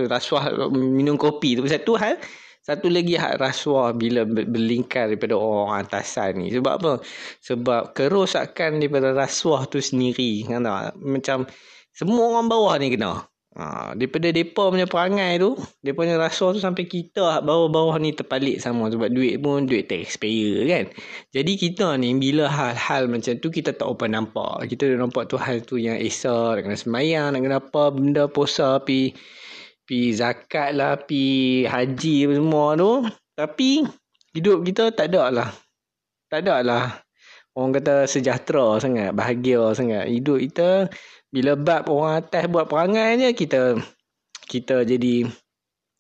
Rasuah 0.09 0.69
minum 0.73 1.15
kopi 1.15 1.59
tu. 1.59 1.63
Satu 1.69 1.93
hal 1.95 2.17
satu 2.59 2.91
lagi 2.91 3.15
hak 3.15 3.39
rasuah 3.39 3.95
bila 3.95 4.27
berlingkar 4.27 5.09
daripada 5.09 5.39
orang 5.39 5.87
atasan 5.87 6.43
ni. 6.43 6.51
Sebab 6.51 6.73
apa? 6.81 6.91
Sebab 7.39 7.95
kerosakan 7.95 8.83
daripada 8.83 9.15
rasuah 9.15 9.65
tu 9.69 9.79
sendiri. 9.79 10.43
Kan 10.45 10.67
tak? 10.67 10.97
Macam 10.99 11.47
semua 11.95 12.35
orang 12.35 12.51
bawah 12.51 12.75
ni 12.77 12.93
kena 12.93 13.28
ha, 13.55 13.95
daripada 13.97 14.29
depa 14.29 14.69
punya 14.69 14.85
perangai 14.85 15.39
tu 15.39 15.57
depa 15.81 16.05
punya 16.05 16.19
rasuah 16.19 16.53
tu 16.53 16.61
sampai 16.61 16.85
kita 16.85 17.41
bawah-bawah 17.41 17.97
ni 17.97 18.13
terpalik 18.13 18.61
sama 18.61 18.91
sebab 18.93 19.09
duit 19.09 19.39
pun 19.39 19.65
duit 19.65 19.87
taxpayer 19.87 20.67
kan 20.67 20.85
jadi 21.33 21.53
kita 21.55 21.97
ni 21.97 22.13
bila 22.19 22.51
hal-hal 22.51 23.09
macam 23.09 23.33
tu 23.41 23.49
kita 23.49 23.73
tak 23.73 23.87
apa 23.87 24.05
nampak 24.05 24.69
kita 24.69 24.93
dah 24.93 25.01
nampak 25.01 25.31
tu 25.31 25.39
hal 25.39 25.63
tu 25.65 25.79
yang 25.79 25.97
esa 25.97 26.53
nak 26.57 26.67
kena 26.67 26.77
semayang 26.77 27.33
nak 27.33 27.41
kena 27.41 27.57
apa 27.57 27.83
benda 27.95 28.29
posa 28.29 28.77
pi 28.83 29.15
pi 29.89 30.13
zakat 30.13 30.77
lah, 30.77 31.01
pi 31.01 31.65
haji 31.65 32.29
semua 32.29 32.77
tu. 32.77 33.09
Tapi 33.33 33.81
hidup 34.37 34.61
kita 34.61 34.93
tak 34.93 35.09
ada 35.09 35.33
lah. 35.33 35.49
Tak 36.29 36.45
ada 36.45 36.61
lah. 36.61 36.85
Orang 37.59 37.75
kata 37.75 38.07
sejahtera 38.07 38.79
sangat, 38.79 39.11
bahagia 39.11 39.75
sangat. 39.75 40.07
Hidup 40.07 40.39
kita 40.39 40.87
bila 41.27 41.59
bab 41.59 41.91
orang 41.91 42.23
atas 42.23 42.47
buat 42.47 42.71
perangai 42.71 43.19
je 43.19 43.29
kita 43.35 43.75
kita 44.47 44.87
jadi 44.87 45.27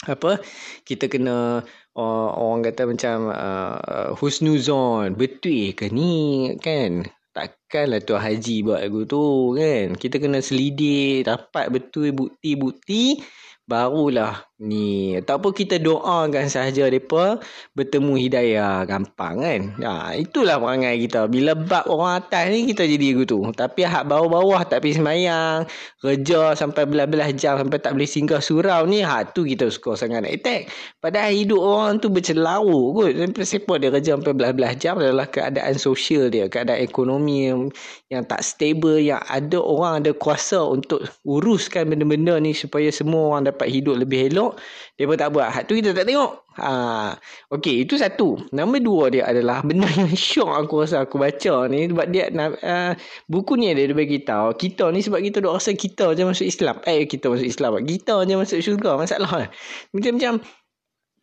apa? 0.07 0.39
Kita 0.87 1.11
kena 1.11 1.59
uh, 1.99 2.29
orang 2.31 2.63
kata 2.63 2.87
macam 2.87 3.27
uh, 3.27 4.15
husnuzon. 4.15 5.19
Betul 5.19 5.75
ke 5.75 5.91
ni 5.91 6.55
kan? 6.63 7.03
Takkanlah 7.35 8.07
tu 8.07 8.15
haji 8.15 8.63
buat 8.63 8.79
lagu 8.79 9.03
tu 9.03 9.51
kan. 9.59 9.99
Kita 9.99 10.15
kena 10.15 10.39
selidik, 10.39 11.27
dapat 11.27 11.75
betul 11.75 12.15
bukti-bukti 12.15 13.19
barulah 13.69 14.49
ni. 14.59 15.15
Ataupun 15.15 15.55
kita 15.55 15.79
doakan 15.79 16.51
sahaja 16.51 16.89
depa 16.91 17.39
bertemu 17.77 18.13
hidayah 18.27 18.83
gampang 18.83 19.35
kan? 19.39 19.61
Ha, 19.79 19.91
itulah 20.19 20.59
perangai 20.59 20.99
kita. 21.07 21.29
Bila 21.31 21.55
bab 21.55 21.87
orang 21.87 22.25
atas 22.25 22.51
ni 22.51 22.67
kita 22.67 22.83
jadi 22.83 23.23
gitu 23.23 23.39
tapi 23.55 23.87
hak 23.87 24.09
bawah-bawah 24.09 24.67
tak 24.67 24.83
pergi 24.83 24.99
semayang 24.99 25.69
kerja 26.03 26.57
sampai 26.57 26.83
belah-belah 26.89 27.31
jam 27.37 27.61
sampai 27.61 27.79
tak 27.79 27.95
boleh 27.95 28.09
singgah 28.09 28.41
surau 28.43 28.83
ni 28.89 29.05
hak 29.05 29.37
tu 29.37 29.47
kita 29.47 29.71
suka 29.71 29.95
sangat. 29.95 30.25
Nak 30.25 30.33
attack 30.41 30.61
padahal 30.99 31.31
hidup 31.31 31.61
orang 31.61 32.01
tu 32.03 32.11
bercelau 32.11 32.67
kot. 32.97 33.15
Sampai 33.15 33.45
siapa 33.47 33.73
dia 33.79 33.89
kerja 33.93 34.11
sampai 34.19 34.33
belah-belah 34.35 34.73
jam 34.75 34.97
adalah 34.99 35.29
keadaan 35.29 35.77
sosial 35.79 36.27
dia 36.27 36.49
keadaan 36.49 36.81
ekonomi 36.81 37.47
yang, 37.47 37.71
yang 38.09 38.23
tak 38.25 38.41
stable 38.43 38.99
yang 38.99 39.21
ada 39.29 39.61
orang 39.61 40.03
ada 40.03 40.11
kuasa 40.11 40.59
untuk 40.59 41.05
uruskan 41.23 41.87
benda-benda 41.87 42.35
ni 42.41 42.51
supaya 42.51 42.91
semua 42.91 43.35
orang 43.35 43.47
dapat 43.47 43.58
hidup 43.67 43.99
lebih 43.99 44.31
elok 44.31 44.55
dia 44.99 45.07
tak 45.15 45.31
buat. 45.31 45.47
Hak 45.47 45.63
tu 45.67 45.79
kita 45.79 45.95
tak 45.95 46.07
tengok. 46.07 46.31
Ha 46.59 47.15
okey 47.55 47.87
itu 47.87 47.95
satu. 47.95 48.35
Nombor 48.51 48.79
dua 48.83 49.03
dia 49.07 49.23
adalah 49.27 49.63
benda 49.63 49.87
yang 49.87 50.11
syok 50.27 50.51
aku 50.59 50.83
rasa 50.83 51.07
aku 51.07 51.15
baca 51.15 51.71
ni 51.71 51.87
sebab 51.87 52.05
dia 52.11 52.27
uh, 52.35 52.91
buku 53.31 53.55
ni 53.55 53.71
ada 53.71 53.79
dia 53.79 53.95
bagi 53.95 54.19
tahu 54.27 54.59
kita 54.59 54.91
ni 54.91 54.99
sebab 54.99 55.23
kita 55.23 55.39
dok 55.39 55.55
rasa 55.55 55.71
kita 55.71 56.11
je 56.15 56.23
masuk 56.27 56.47
Islam. 56.47 56.75
Eh 56.83 57.07
kita 57.07 57.31
masuk 57.31 57.47
Islam. 57.47 57.71
Kita 57.87 58.15
je 58.27 58.35
masuk 58.35 58.59
syurga 58.59 58.99
masalah. 58.99 59.47
Macam-macam 59.95 60.43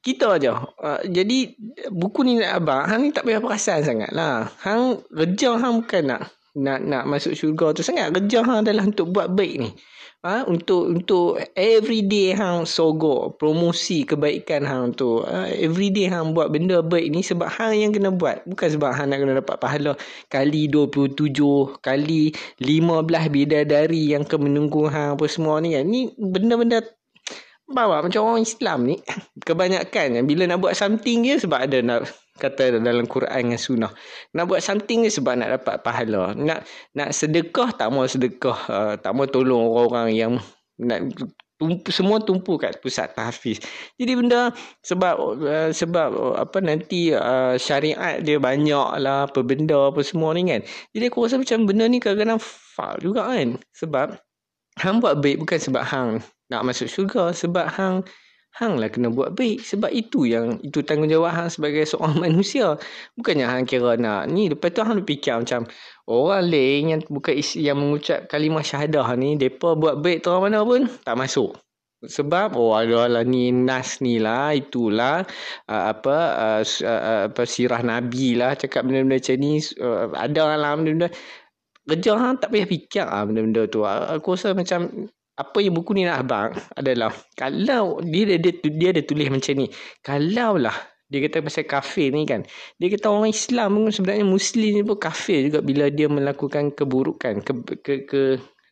kita 0.01 0.27
aja. 0.41 0.53
Uh, 0.81 1.01
jadi 1.05 1.53
buku 1.93 2.25
ni 2.25 2.41
nak 2.41 2.65
abang, 2.65 2.89
hang 2.89 3.01
ni 3.05 3.11
tak 3.13 3.29
payah 3.29 3.45
perasan 3.45 3.85
sangat 3.85 4.09
lah. 4.17 4.49
Hang 4.65 5.05
kerja 5.13 5.61
hang 5.61 5.85
bukan 5.85 6.03
nak 6.17 6.33
nak 6.57 6.81
nak 6.81 7.05
masuk 7.05 7.37
syurga 7.37 7.77
tu 7.77 7.85
sangat. 7.85 8.09
Kerja 8.09 8.41
hang 8.41 8.65
adalah 8.65 8.89
untuk 8.89 9.13
buat 9.13 9.29
baik 9.29 9.55
ni 9.61 9.71
ha, 10.25 10.47
untuk 10.49 10.89
untuk 10.95 11.43
everyday 11.59 12.33
hang 12.33 12.65
sogok 12.65 13.37
promosi 13.37 14.07
kebaikan 14.07 14.65
hang 14.65 14.97
tu. 14.97 15.21
Ha, 15.27 15.51
everyday 15.53 16.09
hang 16.09 16.33
buat 16.33 16.49
benda 16.55 16.81
baik 16.81 17.13
ni 17.13 17.21
sebab 17.21 17.49
hang 17.51 17.77
yang 17.83 17.93
kena 17.93 18.15
buat. 18.15 18.47
Bukan 18.49 18.69
sebab 18.79 18.91
hang 18.97 19.13
nak 19.13 19.19
kena 19.23 19.35
dapat 19.43 19.57
pahala. 19.61 19.93
Kali 20.33 20.71
27 20.73 21.83
kali 21.85 22.33
15 22.63 23.35
bidadari 23.35 24.15
yang 24.17 24.25
ke 24.25 24.37
menunggu 24.41 24.89
hang 24.89 25.19
apa 25.19 25.27
semua 25.29 25.61
ni 25.61 25.77
kan. 25.77 25.85
Ni 25.85 26.09
benda-benda 26.17 26.81
bawa 27.67 27.99
macam 28.03 28.23
orang 28.23 28.47
Islam 28.47 28.87
ni 28.87 28.97
kebanyakan 29.43 30.23
bila 30.23 30.47
nak 30.47 30.63
buat 30.63 30.79
something 30.79 31.27
je 31.27 31.43
sebab 31.43 31.67
ada 31.67 31.83
nak 31.83 32.07
kata 32.39 32.79
dalam 32.79 33.09
Quran 33.09 33.53
dan 33.53 33.59
sunnah. 33.59 33.93
Nak 34.37 34.45
buat 34.47 34.61
something 34.63 35.03
ni 35.03 35.11
sebab 35.11 35.41
nak 35.41 35.61
dapat 35.61 35.83
pahala. 35.83 36.37
Nak 36.37 36.69
nak 36.95 37.09
sedekah 37.11 37.73
tak 37.75 37.89
mau 37.91 38.05
sedekah 38.07 38.59
uh, 38.69 38.95
tak 39.01 39.13
mau 39.17 39.27
tolong 39.27 39.67
orang-orang 39.67 40.09
yang 40.15 40.33
nak 40.77 41.11
tumpu, 41.57 41.89
semua 41.89 42.21
tumpu 42.21 42.61
kat 42.61 42.79
pusat 42.85 43.17
tahfiz. 43.17 43.59
Jadi 43.97 44.13
benda 44.15 44.53
sebab 44.85 45.15
uh, 45.17 45.71
sebab 45.73 46.09
uh, 46.13 46.35
apa 46.37 46.61
nanti 46.61 47.17
uh, 47.17 47.57
syariat 47.57 48.21
dia 48.21 48.37
banyak 48.37 48.89
lah 49.01 49.27
apa 49.27 49.41
benda 49.41 49.89
apa 49.91 50.05
semua 50.05 50.37
ni 50.37 50.47
kan. 50.47 50.61
Jadi 50.93 51.05
aku 51.09 51.25
rasa 51.25 51.41
macam 51.41 51.65
benda 51.65 51.89
ni 51.89 51.99
kadang-kadang 51.99 52.41
faul 52.41 53.01
juga 53.01 53.33
kan. 53.33 53.57
Sebab 53.73 54.07
hang 54.77 55.01
buat 55.01 55.21
baik 55.21 55.41
bukan 55.43 55.59
sebab 55.59 55.85
hang 55.85 56.11
nak 56.53 56.63
masuk 56.63 56.87
syurga 56.87 57.35
sebab 57.35 57.67
hang 57.73 58.07
hang 58.57 58.81
lah 58.81 58.89
kena 58.89 59.13
buat 59.13 59.37
baik. 59.37 59.61
Sebab 59.63 59.93
itu 59.93 60.25
yang 60.25 60.57
itu 60.65 60.81
tanggungjawab 60.81 61.33
hang 61.33 61.49
sebagai 61.53 61.85
seorang 61.85 62.17
manusia. 62.25 62.81
Bukannya 63.15 63.47
hang 63.47 63.65
kira 63.69 64.01
nak 64.01 64.33
ni. 64.33 64.49
Lepas 64.49 64.73
tu 64.73 64.81
hang 64.83 65.05
fikir 65.05 65.45
macam 65.45 65.69
orang 66.09 66.45
lain 66.49 66.83
yang 66.97 67.01
bukan 67.07 67.35
isi, 67.37 67.69
yang 67.69 67.77
mengucap 67.81 68.27
kalimah 68.33 68.65
syahadah 68.65 69.13
ni 69.21 69.37
depa 69.37 69.77
buat 69.77 70.01
baik 70.01 70.25
tu 70.25 70.33
mana 70.41 70.65
pun 70.65 70.89
tak 71.05 71.17
masuk. 71.21 71.57
Sebab 72.07 72.55
oh 72.61 72.77
adalah 72.77 73.25
ni 73.25 73.49
nas 73.51 74.05
ni 74.05 74.21
lah 74.21 74.53
itulah 74.53 75.25
uh, 75.65 75.85
apa 75.91 76.17
uh, 76.37 76.63
uh, 76.63 77.25
apa 77.33 77.43
sirah 77.49 77.81
nabi 77.81 78.37
lah 78.37 78.53
cakap 78.53 78.85
benda-benda 78.85 79.17
macam 79.17 79.37
ni. 79.41 79.53
Uh, 79.81 80.13
ada 80.13 80.57
lah 80.57 80.77
benda-benda 80.77 81.09
kerja 81.87 82.19
hang 82.19 82.43
tak 82.43 82.51
payah 82.51 82.69
fikir 82.69 83.07
ah 83.07 83.23
benda-benda 83.23 83.71
tu. 83.71 83.87
Aku 83.87 84.35
rasa 84.35 84.53
macam 84.53 85.09
apa 85.37 85.59
yang 85.61 85.77
buku 85.77 85.93
ni 85.93 86.09
nak 86.09 86.25
abang 86.25 86.51
adalah 86.73 87.13
kalau 87.37 88.01
dia 88.01 88.41
dia, 88.41 88.41
dia, 88.41 88.53
dia 88.73 88.89
ada 88.97 89.03
tulis 89.05 89.29
macam 89.29 89.53
ni 89.53 89.69
kalau 90.01 90.57
lah 90.57 90.73
dia 91.13 91.23
kata 91.29 91.45
pasal 91.45 91.69
kafir 91.69 92.09
ni 92.09 92.25
kan 92.25 92.41
dia 92.81 92.89
kata 92.89 93.13
orang 93.13 93.31
Islam 93.31 93.77
pun 93.77 93.93
sebenarnya 93.93 94.25
Muslim 94.25 94.81
ni 94.81 94.83
pun 94.83 94.97
kafir 94.97 95.53
juga 95.53 95.61
bila 95.61 95.93
dia 95.93 96.09
melakukan 96.09 96.73
keburukan 96.73 97.45
ke, 97.45 97.53
ke, 97.85 97.93
ke 98.09 98.21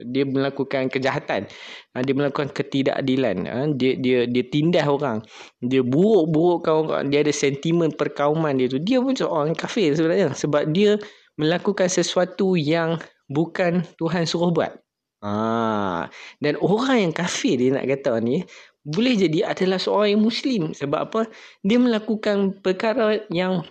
dia 0.02 0.26
melakukan 0.26 0.90
kejahatan. 0.90 1.47
Ha, 1.94 2.02
dia 2.02 2.14
melakukan 2.18 2.50
ketidakadilan. 2.50 3.37
Ha, 3.47 3.71
dia 3.78 3.94
dia 3.94 4.26
dia 4.26 4.42
tindas 4.42 4.90
orang. 4.90 5.23
Dia 5.62 5.87
buruk-burukkan 5.87 6.75
orang. 6.75 7.02
Dia 7.14 7.23
ada 7.23 7.30
sentimen 7.30 7.94
perkauman 7.94 8.59
dia 8.59 8.66
tu. 8.66 8.83
Dia 8.83 8.99
pun 8.99 9.14
seorang 9.14 9.54
kafir 9.54 9.94
sebenarnya 9.94 10.35
sebab 10.35 10.66
dia 10.75 10.99
melakukan 11.40 11.90
sesuatu 11.90 12.54
yang 12.54 13.00
bukan 13.30 13.82
Tuhan 13.98 14.28
suruh 14.28 14.54
buat 14.54 14.84
Ha. 15.24 16.04
Dan 16.36 16.60
orang 16.60 17.08
yang 17.08 17.12
kafir 17.16 17.56
dia 17.56 17.72
nak 17.72 17.88
kata 17.88 18.20
ni 18.20 18.44
boleh 18.84 19.16
jadi 19.16 19.48
adalah 19.48 19.80
seorang 19.80 20.20
yang 20.20 20.22
muslim 20.28 20.62
sebab 20.76 21.00
apa? 21.08 21.20
Dia 21.64 21.80
melakukan 21.80 22.60
perkara 22.60 23.24
yang 23.32 23.64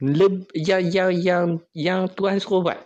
leb, 0.00 0.48
yang 0.56 0.80
yang 0.88 1.12
yang, 1.12 1.46
yang 1.76 2.00
Tuhan 2.16 2.40
suruh 2.40 2.64
buat. 2.64 2.80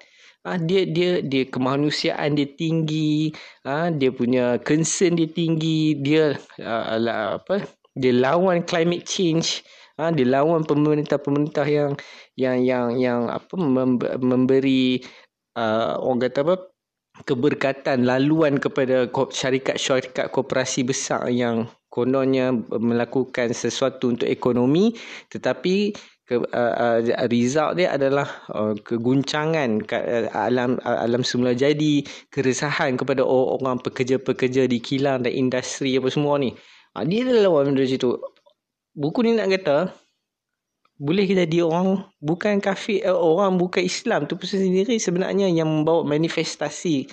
Ha, 0.44 0.58
dia 0.58 0.84
dia 0.90 1.22
dia 1.22 1.46
kemanusiaan 1.46 2.34
dia 2.34 2.50
tinggi, 2.50 3.30
ha, 3.62 3.88
dia 3.94 4.10
punya 4.10 4.58
concern 4.60 5.16
dia 5.16 5.30
tinggi, 5.30 5.94
dia 6.02 6.34
uh, 6.60 7.38
apa? 7.38 7.62
Dia 7.94 8.10
lawan 8.12 8.66
climate 8.66 9.06
change, 9.06 9.62
ha, 9.98 10.10
dia 10.10 10.26
lawan 10.26 10.66
pemerintah-pemerintah 10.66 11.66
yang 11.66 11.92
yang 12.34 12.58
yang 12.62 12.86
yang 12.98 13.20
apa 13.30 13.54
memberi 14.18 15.02
uh, 15.58 15.98
orang 16.02 16.20
kata 16.30 16.40
apa? 16.46 16.56
keberkatan 17.22 18.02
laluan 18.02 18.58
kepada 18.58 19.06
syarikat-syarikat 19.30 20.34
koperasi 20.34 20.82
besar 20.82 21.30
yang 21.30 21.70
kononnya 21.86 22.50
melakukan 22.74 23.54
sesuatu 23.54 24.10
untuk 24.10 24.26
ekonomi 24.26 24.98
tetapi 25.30 25.94
ke, 26.26 26.40
uh, 26.40 26.74
uh, 26.74 26.98
result 27.30 27.78
dia 27.78 27.94
adalah 27.94 28.26
uh, 28.50 28.74
keguncangan 28.82 29.84
uh, 29.92 30.26
alam 30.34 30.80
uh, 30.82 30.98
alam 31.06 31.22
semula 31.22 31.54
jadi 31.54 32.02
keresahan 32.34 32.98
kepada 32.98 33.22
orang 33.22 33.78
pekerja-pekerja 33.78 34.66
di 34.66 34.82
kilang 34.82 35.22
dan 35.22 35.30
industri 35.30 35.94
apa 35.94 36.10
semua 36.10 36.40
ni 36.42 36.50
uh, 36.96 37.04
dia 37.06 37.28
adalah 37.28 37.62
orang 37.62 37.78
dari 37.78 37.94
situ 37.94 38.18
buku 38.94 39.26
ni 39.26 39.34
nak 39.34 39.50
kata 39.50 39.90
boleh 40.94 41.26
jadi 41.26 41.66
orang 41.66 42.06
bukan 42.22 42.62
kafir 42.62 43.02
eh, 43.02 43.10
orang 43.10 43.58
bukan 43.58 43.82
Islam 43.82 44.30
tu 44.30 44.38
pun 44.38 44.46
sendiri 44.46 44.94
sebenarnya 45.02 45.50
yang 45.50 45.66
membawa 45.66 46.06
manifestasi 46.06 47.10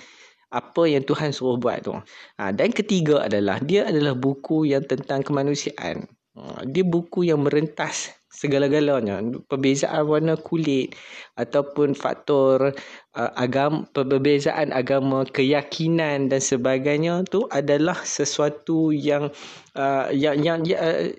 apa 0.52 0.82
yang 0.86 1.02
Tuhan 1.02 1.32
suruh 1.32 1.56
buat 1.56 1.82
tu. 1.82 1.96
Ha, 2.38 2.52
dan 2.52 2.70
ketiga 2.70 3.26
adalah 3.26 3.58
dia 3.58 3.88
adalah 3.88 4.12
buku 4.12 4.68
yang 4.68 4.84
tentang 4.84 5.24
kemanusiaan. 5.24 6.06
Ha, 6.36 6.62
dia 6.68 6.84
buku 6.84 7.26
yang 7.26 7.42
merentas 7.42 8.12
segala-galanya. 8.32 9.20
Perbezaan 9.46 10.08
warna 10.08 10.34
kulit 10.40 10.96
ataupun 11.36 11.92
faktor 11.92 12.72
uh, 13.14 13.30
agama, 13.36 13.84
perbezaan 13.92 14.72
agama, 14.72 15.28
keyakinan 15.28 16.32
dan 16.32 16.40
sebagainya 16.40 17.28
tu 17.28 17.44
adalah 17.52 18.00
sesuatu 18.02 18.90
yang 18.90 19.28
uh, 19.76 20.08
yang 20.10 20.40
yang, 20.40 20.64
yang 20.64 20.80
uh, 20.80 21.12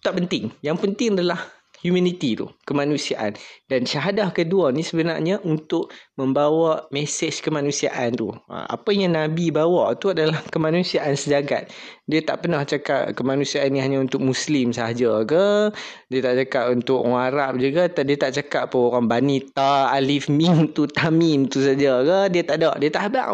tak 0.00 0.16
penting. 0.22 0.54
Yang 0.62 0.78
penting 0.86 1.18
adalah 1.18 1.42
humanity 1.82 2.38
tu, 2.38 2.46
kemanusiaan. 2.62 3.34
Dan 3.66 3.84
syahadah 3.84 4.30
kedua 4.30 4.70
ni 4.70 4.86
sebenarnya 4.86 5.42
untuk 5.42 5.90
membawa 6.14 6.86
mesej 6.94 7.42
kemanusiaan 7.42 8.14
tu. 8.14 8.30
Ha, 8.48 8.70
apa 8.70 8.90
yang 8.94 9.18
Nabi 9.18 9.50
bawa 9.50 9.92
tu 9.98 10.14
adalah 10.14 10.38
kemanusiaan 10.54 11.18
sejagat. 11.18 11.68
Dia 12.06 12.22
tak 12.22 12.46
pernah 12.46 12.62
cakap 12.62 13.12
kemanusiaan 13.18 13.74
ni 13.74 13.82
hanya 13.82 13.98
untuk 13.98 14.22
Muslim 14.22 14.70
sahaja 14.70 15.26
ke. 15.26 15.74
Dia 16.08 16.20
tak 16.22 16.34
cakap 16.46 16.64
untuk 16.70 17.02
orang 17.02 17.34
Arab 17.34 17.52
juga. 17.58 17.90
Dia 17.90 18.16
tak 18.16 18.32
cakap 18.38 18.70
pun 18.70 18.94
orang 18.94 19.10
Bani 19.10 19.42
Ta, 19.50 19.90
Alif, 19.90 20.30
Mim 20.30 20.70
tu, 20.70 20.86
Tamim 20.86 21.50
tu 21.50 21.58
saja 21.58 22.00
ke. 22.06 22.18
Dia 22.30 22.42
tak 22.46 22.56
ada. 22.62 22.78
Dia 22.78 22.88
tak 22.94 23.10
habak. 23.10 23.26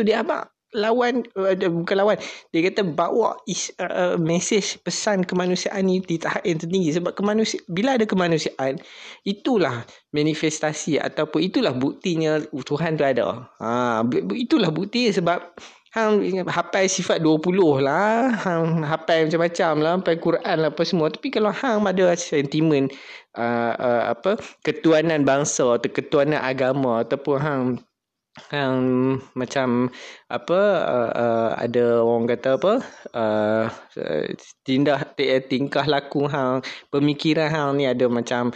Dia 0.00 0.24
habak 0.24 0.59
lawan 0.74 1.26
uh, 1.34 1.54
bukan 1.54 1.96
lawan. 1.98 2.16
Dia 2.54 2.70
kata 2.70 2.86
bawa 2.86 3.38
is, 3.46 3.74
uh, 3.82 4.14
message 4.18 4.78
pesan 4.86 5.26
kemanusiaan 5.26 5.86
ni 5.86 5.98
di 6.02 6.18
tahap 6.18 6.46
yang 6.46 6.58
tertinggi. 6.62 6.94
Sebab 6.94 7.12
kemanusiaan 7.18 7.66
bila 7.70 7.98
ada 7.98 8.06
kemanusiaan 8.06 8.78
itulah 9.26 9.82
manifestasi 10.14 11.02
ataupun 11.02 11.50
itulah 11.50 11.74
buktinya 11.74 12.38
Tuhan 12.50 12.98
tu 12.98 13.04
ada. 13.06 13.50
Ha 13.58 14.02
itulah 14.34 14.70
bukti 14.70 15.10
sebab 15.10 15.42
hang 15.90 16.22
hafal 16.46 16.86
sifat 16.86 17.18
20 17.18 17.82
lah 17.82 18.30
hang 18.30 18.86
hafal 18.86 19.26
macam-macam 19.26 19.72
lah 19.82 19.92
hafal 19.98 20.16
Quran 20.22 20.56
lah 20.62 20.70
apa 20.70 20.82
semua. 20.86 21.10
Tapi 21.10 21.28
kalau 21.34 21.50
hang 21.50 21.82
ada 21.82 22.14
sentimen 22.14 22.86
uh, 23.34 23.74
uh, 23.74 24.02
apa 24.14 24.38
ketuanan 24.62 25.26
bangsa 25.26 25.66
atau 25.66 25.90
ketuanan 25.90 26.38
agama 26.38 27.02
ataupun 27.02 27.36
hang 27.42 27.62
hang 28.48 28.80
macam 29.36 29.92
apa 30.32 30.60
uh, 30.80 31.10
uh, 31.12 31.50
ada 31.60 32.00
orang 32.00 32.24
kata 32.32 32.56
apa 32.56 32.72
uh, 33.12 33.64
tindak 34.64 35.12
tingkah 35.52 35.84
laku 35.84 36.24
hang 36.24 36.64
pemikiran 36.88 37.52
hang 37.52 37.70
ni 37.76 37.84
ada 37.84 38.08
macam 38.08 38.48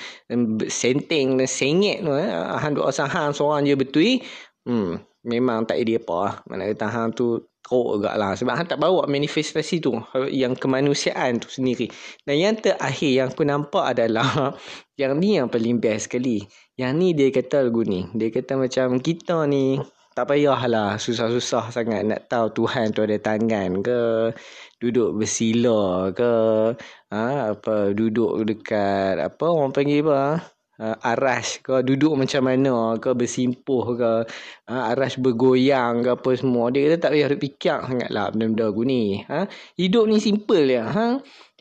senteng 0.72 1.36
dan 1.36 1.48
sengit 1.50 2.00
tu 2.00 2.16
eh. 2.16 2.32
Hang 2.32 2.80
duk 2.80 2.88
hang 2.88 3.36
seorang 3.36 3.68
je 3.68 3.76
betul 3.76 4.24
hmm 4.64 5.14
memang 5.24 5.64
tak 5.64 5.80
ada 5.80 5.96
apa. 5.96 6.44
Mana 6.46 6.68
kata 6.70 6.86
hang 6.92 7.08
tu 7.16 7.40
teruk 7.64 7.98
juga 7.98 8.12
lah 8.20 8.36
sebab 8.36 8.54
hang 8.60 8.68
tak 8.68 8.76
bawa 8.76 9.08
manifestasi 9.08 9.80
tu 9.80 9.96
yang 10.28 10.52
kemanusiaan 10.52 11.40
tu 11.40 11.48
sendiri. 11.48 11.88
Dan 12.28 12.36
yang 12.36 12.54
terakhir 12.60 13.10
yang 13.10 13.28
aku 13.32 13.42
nampak 13.48 13.96
adalah 13.96 14.52
yang 15.00 15.16
ni 15.16 15.40
yang 15.40 15.48
paling 15.48 15.80
best 15.80 16.12
sekali. 16.12 16.44
Yang 16.76 16.92
ni 17.00 17.08
dia 17.16 17.28
kata 17.32 17.64
lagu 17.64 17.82
ni. 17.82 18.04
Dia 18.12 18.28
kata 18.28 18.60
macam 18.60 19.00
kita 19.00 19.48
ni 19.48 19.80
tak 20.14 20.30
payahlah 20.30 20.94
susah-susah 20.94 21.74
sangat 21.74 22.06
nak 22.06 22.30
tahu 22.30 22.46
Tuhan 22.62 22.94
tu 22.94 23.02
ada 23.02 23.18
tangan 23.18 23.82
ke 23.82 24.30
duduk 24.78 25.18
bersila 25.18 26.14
ke 26.14 26.34
ha, 27.10 27.50
apa 27.50 27.90
duduk 27.90 28.46
dekat 28.46 29.18
apa 29.18 29.42
orang 29.50 29.74
panggil 29.74 30.06
apa 30.06 30.53
uh, 30.80 30.96
aras 31.02 31.62
ke 31.62 31.82
duduk 31.86 32.14
macam 32.18 32.42
mana 32.46 32.98
ke 32.98 33.10
bersimpuh 33.14 33.84
ke 33.94 34.12
uh, 34.70 34.82
aras 34.90 35.18
bergoyang 35.20 36.02
ke 36.02 36.10
apa 36.14 36.30
semua 36.34 36.70
dia 36.74 36.90
kata 36.90 36.96
tak 36.98 37.12
payah 37.14 37.28
fikir 37.34 37.78
sangatlah 37.86 38.26
benda-benda 38.34 38.64
aku 38.70 38.82
ni 38.86 39.22
ha? 39.26 39.46
hidup 39.78 40.04
ni 40.10 40.18
simple 40.18 40.66
ya 40.66 40.84
ha? 40.88 41.06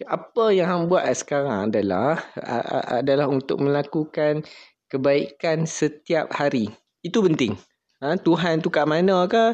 apa 0.09 0.43
yang 0.51 0.67
hang 0.69 0.83
buat 0.89 1.05
sekarang 1.13 1.69
adalah 1.69 2.17
uh, 2.39 3.01
adalah 3.01 3.29
untuk 3.29 3.61
melakukan 3.61 4.41
kebaikan 4.89 5.65
setiap 5.69 6.33
hari 6.33 6.69
itu 7.05 7.19
penting 7.21 7.53
ha? 8.01 8.17
Tuhan 8.17 8.61
tu 8.63 8.73
kat 8.73 8.89
mana 8.89 9.29
ke 9.29 9.53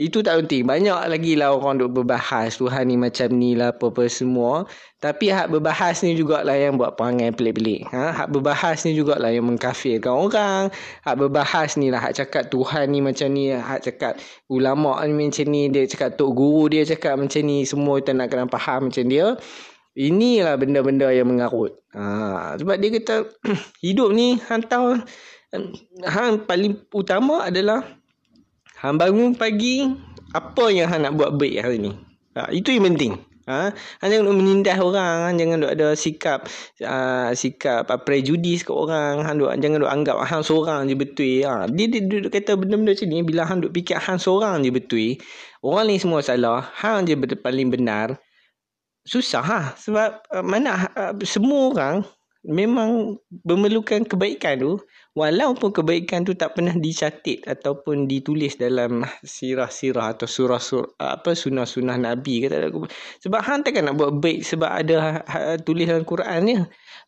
itu 0.00 0.24
tak 0.24 0.40
penting. 0.40 0.64
Banyak 0.64 1.12
lagi 1.12 1.36
lah 1.36 1.52
orang 1.52 1.76
duk 1.76 1.92
berbahas 1.92 2.56
Tuhan 2.56 2.88
ni 2.88 2.96
macam 2.96 3.28
ni 3.36 3.52
lah 3.52 3.68
apa-apa 3.76 4.08
semua. 4.08 4.64
Tapi 4.96 5.28
hak 5.28 5.52
berbahas 5.52 6.00
ni 6.00 6.16
jugalah 6.16 6.56
yang 6.56 6.80
buat 6.80 6.96
perangai 6.96 7.36
pelik-pelik. 7.36 7.84
Ha? 7.92 8.24
Hak 8.24 8.32
berbahas 8.32 8.80
ni 8.88 8.96
jugalah 8.96 9.28
yang 9.28 9.44
mengkafirkan 9.44 10.08
orang. 10.08 10.72
Hak 11.04 11.20
berbahas 11.20 11.76
ni 11.76 11.92
lah 11.92 12.00
hak 12.00 12.16
cakap 12.16 12.48
Tuhan 12.48 12.88
ni 12.88 13.04
macam 13.04 13.28
ni. 13.28 13.52
Hak 13.52 13.92
cakap 13.92 14.16
ulama' 14.48 15.04
ni 15.04 15.28
macam 15.28 15.46
ni. 15.52 15.68
Dia 15.68 15.84
cakap 15.84 16.16
Tok 16.16 16.32
Guru 16.32 16.72
dia 16.72 16.88
cakap 16.88 17.20
macam 17.20 17.42
ni. 17.44 17.68
Semua 17.68 18.00
kita 18.00 18.16
nak 18.16 18.32
kena 18.32 18.48
faham 18.48 18.88
macam 18.88 19.04
dia. 19.04 19.36
Inilah 20.00 20.56
benda-benda 20.56 21.12
yang 21.12 21.28
mengarut. 21.28 21.76
Ha, 21.92 22.56
sebab 22.56 22.80
dia 22.80 22.88
kata 22.96 23.28
hidup 23.84 24.16
ni 24.16 24.40
hantar 24.48 25.04
hang 26.06 26.46
paling 26.46 26.78
utama 26.94 27.50
adalah 27.50 27.82
Hang 28.80 28.96
bangun 28.96 29.36
pagi, 29.36 29.92
apa 30.32 30.72
yang 30.72 30.88
hang 30.88 31.04
nak 31.04 31.20
buat 31.20 31.36
baik 31.36 31.60
hari 31.60 31.76
ni? 31.84 31.92
Ha, 32.32 32.48
itu 32.48 32.72
yang 32.72 32.88
penting. 32.88 33.12
Ha? 33.44 33.76
Hang 33.76 34.08
jangan 34.08 34.32
menindas 34.32 34.80
orang, 34.80 35.28
hang 35.28 35.36
jangan 35.36 35.68
ada 35.68 35.92
sikap 35.92 36.48
uh, 36.80 37.28
sikap 37.36 37.92
uh, 37.92 38.00
prejudis 38.00 38.64
ke 38.64 38.72
orang, 38.72 39.20
hang 39.20 39.36
duk, 39.36 39.52
jangan 39.60 39.84
duk 39.84 39.92
anggap 39.92 40.16
hang 40.24 40.40
seorang 40.40 40.88
je 40.88 40.96
betul. 40.96 41.44
Ha? 41.44 41.68
Dia, 41.68 41.92
dia, 41.92 42.00
dia 42.08 42.32
kata 42.32 42.56
benda-benda 42.56 42.96
macam 42.96 43.06
ni, 43.12 43.20
bila 43.20 43.44
hang 43.44 43.60
duk 43.60 43.72
fikir 43.76 44.00
hang 44.00 44.16
seorang 44.16 44.64
je 44.64 44.72
betul, 44.72 45.20
orang 45.60 45.84
ni 45.84 46.00
semua 46.00 46.24
salah, 46.24 46.64
hang 46.80 47.04
je 47.04 47.20
paling 47.36 47.68
benar, 47.68 48.16
susah 49.04 49.44
ha? 49.44 49.60
sebab 49.76 50.24
uh, 50.32 50.40
mana 50.40 50.88
uh, 50.96 51.12
semua 51.20 51.68
orang 51.68 51.96
memang 52.40 53.20
memerlukan 53.44 54.08
kebaikan 54.08 54.56
tu 54.56 54.72
walaupun 55.18 55.74
kebaikan 55.74 56.22
tu 56.22 56.38
tak 56.38 56.54
pernah 56.54 56.74
dicatat 56.74 57.42
ataupun 57.46 58.06
ditulis 58.06 58.54
dalam 58.54 59.02
sirah-sirah 59.26 60.14
atau 60.14 60.30
surah-surah 60.30 60.94
apa 60.98 61.34
sunah-sunah 61.34 61.98
nabi 61.98 62.46
kata 62.46 62.70
aku 62.70 62.86
sebab 63.18 63.40
hang 63.42 63.60
takkan 63.66 63.90
nak 63.90 63.98
buat 63.98 64.22
baik 64.22 64.46
sebab 64.46 64.70
ada 64.70 64.96
ha, 65.00 65.10
ha, 65.26 65.38
tulis 65.58 65.86
dalam 65.90 66.06
Quran 66.06 66.40
ni. 66.46 66.54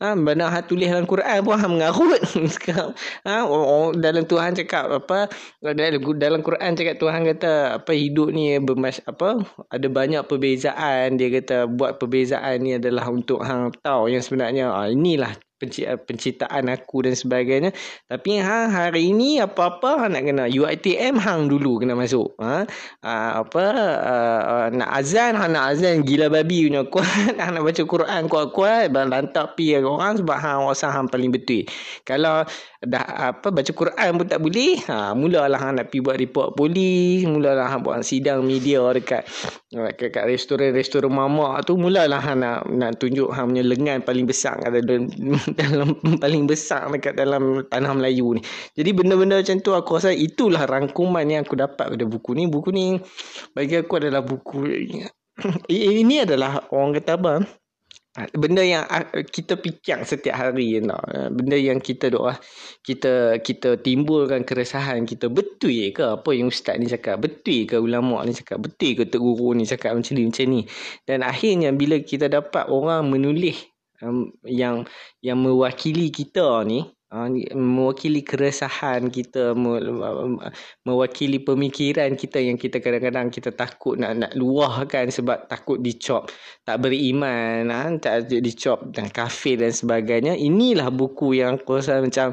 Ha 0.03 0.19
benar 0.19 0.51
ha 0.51 0.61
tulis 0.67 0.91
dalam 0.91 1.07
Quran 1.07 1.47
pun 1.47 1.55
hang 1.55 1.73
mengarut 1.79 2.23
sekarang. 2.59 2.91
Ha 3.23 3.47
oh, 3.47 3.95
dalam 3.95 4.27
Tuhan 4.27 4.59
cakap 4.59 4.91
apa 4.91 5.31
dalam, 5.63 6.43
Quran 6.43 6.71
cakap 6.75 6.97
Tuhan 6.99 7.23
kata 7.23 7.83
apa 7.83 7.93
hidup 7.95 8.35
ni 8.35 8.59
bermas 8.59 8.99
apa 9.07 9.47
ada 9.71 9.87
banyak 9.87 10.27
perbezaan. 10.27 11.21
Dia 11.21 11.29
kata 11.39 11.71
buat 11.71 12.03
perbezaan 12.03 12.67
ni 12.67 12.77
adalah 12.77 13.07
untuk 13.09 13.47
hang 13.47 13.71
tahu 13.79 14.11
yang 14.11 14.25
sebenarnya. 14.25 14.75
Ha, 14.75 14.91
inilah 14.91 15.33
penciptaan 16.07 16.67
aku 16.69 17.07
dan 17.07 17.15
sebagainya. 17.15 17.71
Tapi 18.11 18.43
ha, 18.43 18.67
hari 18.67 19.15
ini 19.15 19.39
apa-apa 19.39 20.11
nak 20.11 20.23
kena 20.27 20.45
UiTM 20.51 21.19
hang 21.19 21.47
dulu 21.47 21.79
kena 21.83 21.95
masuk. 21.95 22.35
Ha? 22.43 22.67
Uh, 23.03 23.31
apa 23.47 23.65
uh, 24.03 24.67
nak 24.75 24.91
azan 24.91 25.39
hang 25.39 25.55
nak 25.55 25.79
azan 25.79 26.03
gila 26.03 26.27
babi 26.27 26.67
punya 26.67 26.83
kuat 26.91 27.39
hang 27.41 27.55
nak 27.55 27.63
baca 27.63 27.83
Quran 27.87 28.23
kuat-kuat 28.27 28.91
lantak 28.93 29.55
pi 29.55 29.77
orang 29.79 30.19
sebab 30.19 30.37
hang 30.39 30.67
rasa 30.67 30.91
hang 30.91 31.07
paling 31.07 31.31
betul. 31.31 31.65
Kalau 32.03 32.43
dah 32.83 33.31
apa 33.31 33.55
baca 33.55 33.71
Quran 33.71 34.11
pun 34.19 34.27
tak 34.27 34.43
boleh. 34.43 34.83
Ha 34.91 35.15
mulalah 35.15 35.59
hang 35.59 35.79
nak 35.79 35.95
pi 35.95 36.03
buat 36.03 36.19
report 36.19 36.59
polis 36.59 37.23
mulalah 37.23 37.71
hang 37.71 37.87
buat 37.87 38.03
sidang 38.03 38.43
media 38.43 38.83
dekat 38.91 39.23
dekat, 39.71 40.11
dekat 40.11 40.25
restoran-restoran 40.27 41.11
mamak 41.15 41.63
tu 41.63 41.79
mulalah 41.79 42.19
hang 42.19 42.43
nak 42.43 42.67
nak 42.67 42.99
tunjuk 42.99 43.31
hang 43.31 43.55
punya 43.55 43.63
lengan 43.63 43.99
paling 44.03 44.27
besar 44.27 44.59
ada 44.59 44.83
dalam 45.63 45.95
paling 46.19 46.45
besar 46.51 46.91
dekat 46.91 47.15
dalam 47.15 47.63
tanah 47.71 47.93
Melayu 47.95 48.35
ni. 48.37 48.43
Jadi 48.75 48.91
benda-benda 48.91 49.39
macam 49.39 49.57
tu 49.63 49.71
aku 49.79 50.03
rasa 50.03 50.11
itulah 50.11 50.67
rangkuman 50.67 51.23
yang 51.23 51.47
aku 51.47 51.55
dapat 51.55 51.95
pada 51.95 52.05
buku 52.05 52.35
ni. 52.35 52.51
Buku 52.51 52.75
ni 52.75 52.99
bagi 53.55 53.79
aku 53.79 54.03
adalah 54.03 54.27
buku 54.27 54.67
ini 55.71 56.27
adalah 56.27 56.67
orang 56.75 56.99
kata 56.99 57.13
apa 57.15 57.62
benda 58.37 58.61
yang 58.61 58.85
kita 59.33 59.57
fikir 59.57 60.05
setiap 60.05 60.37
hari 60.37 60.77
you 60.77 60.85
know. 60.85 61.01
benda 61.33 61.57
yang 61.57 61.81
kita 61.81 62.13
doa 62.13 62.37
kita 62.85 63.41
kita 63.41 63.81
timbulkan 63.81 64.45
keresahan 64.45 65.09
kita 65.09 65.33
betul 65.33 65.73
ke 65.97 66.05
apa 66.05 66.31
yang 66.37 66.53
ustaz 66.53 66.77
ni 66.77 66.93
cakap? 66.93 67.25
Betul 67.25 67.65
ke 67.65 67.81
ulama 67.81 68.21
ni 68.29 68.37
cakap? 68.37 68.61
Betul 68.61 69.01
ke 69.01 69.09
tok 69.09 69.25
guru 69.25 69.57
ni 69.57 69.65
cakap 69.65 69.97
macam 69.97 70.13
ni 70.13 70.29
macam 70.29 70.45
ni? 70.45 70.61
Dan 71.09 71.25
akhirnya 71.25 71.73
bila 71.73 71.97
kita 72.05 72.29
dapat 72.29 72.69
orang 72.69 73.09
menulis 73.09 73.57
um, 74.05 74.29
yang 74.45 74.85
yang 75.25 75.41
mewakili 75.41 76.13
kita 76.13 76.69
ni 76.69 76.85
mewakili 77.53 78.25
keresahan 78.25 79.13
kita 79.13 79.53
mewakili 80.89 81.45
pemikiran 81.45 82.17
kita 82.17 82.41
yang 82.41 82.57
kita 82.57 82.81
kadang-kadang 82.81 83.29
kita 83.29 83.53
takut 83.53 84.01
nak 84.01 84.17
nak 84.17 84.33
luahkan 84.33 85.13
sebab 85.13 85.45
takut 85.45 85.77
dicop 85.85 86.33
tak 86.65 86.81
beriman 86.81 87.69
ha, 87.69 87.93
tak 88.01 88.33
dicop 88.33 88.95
dan 88.97 89.13
kafir 89.13 89.61
dan 89.61 89.75
sebagainya. 89.75 90.39
Inilah 90.39 90.89
buku 90.89 91.37
yang 91.37 91.61
aku 91.61 91.83
rasa 91.83 92.01
macam 92.01 92.33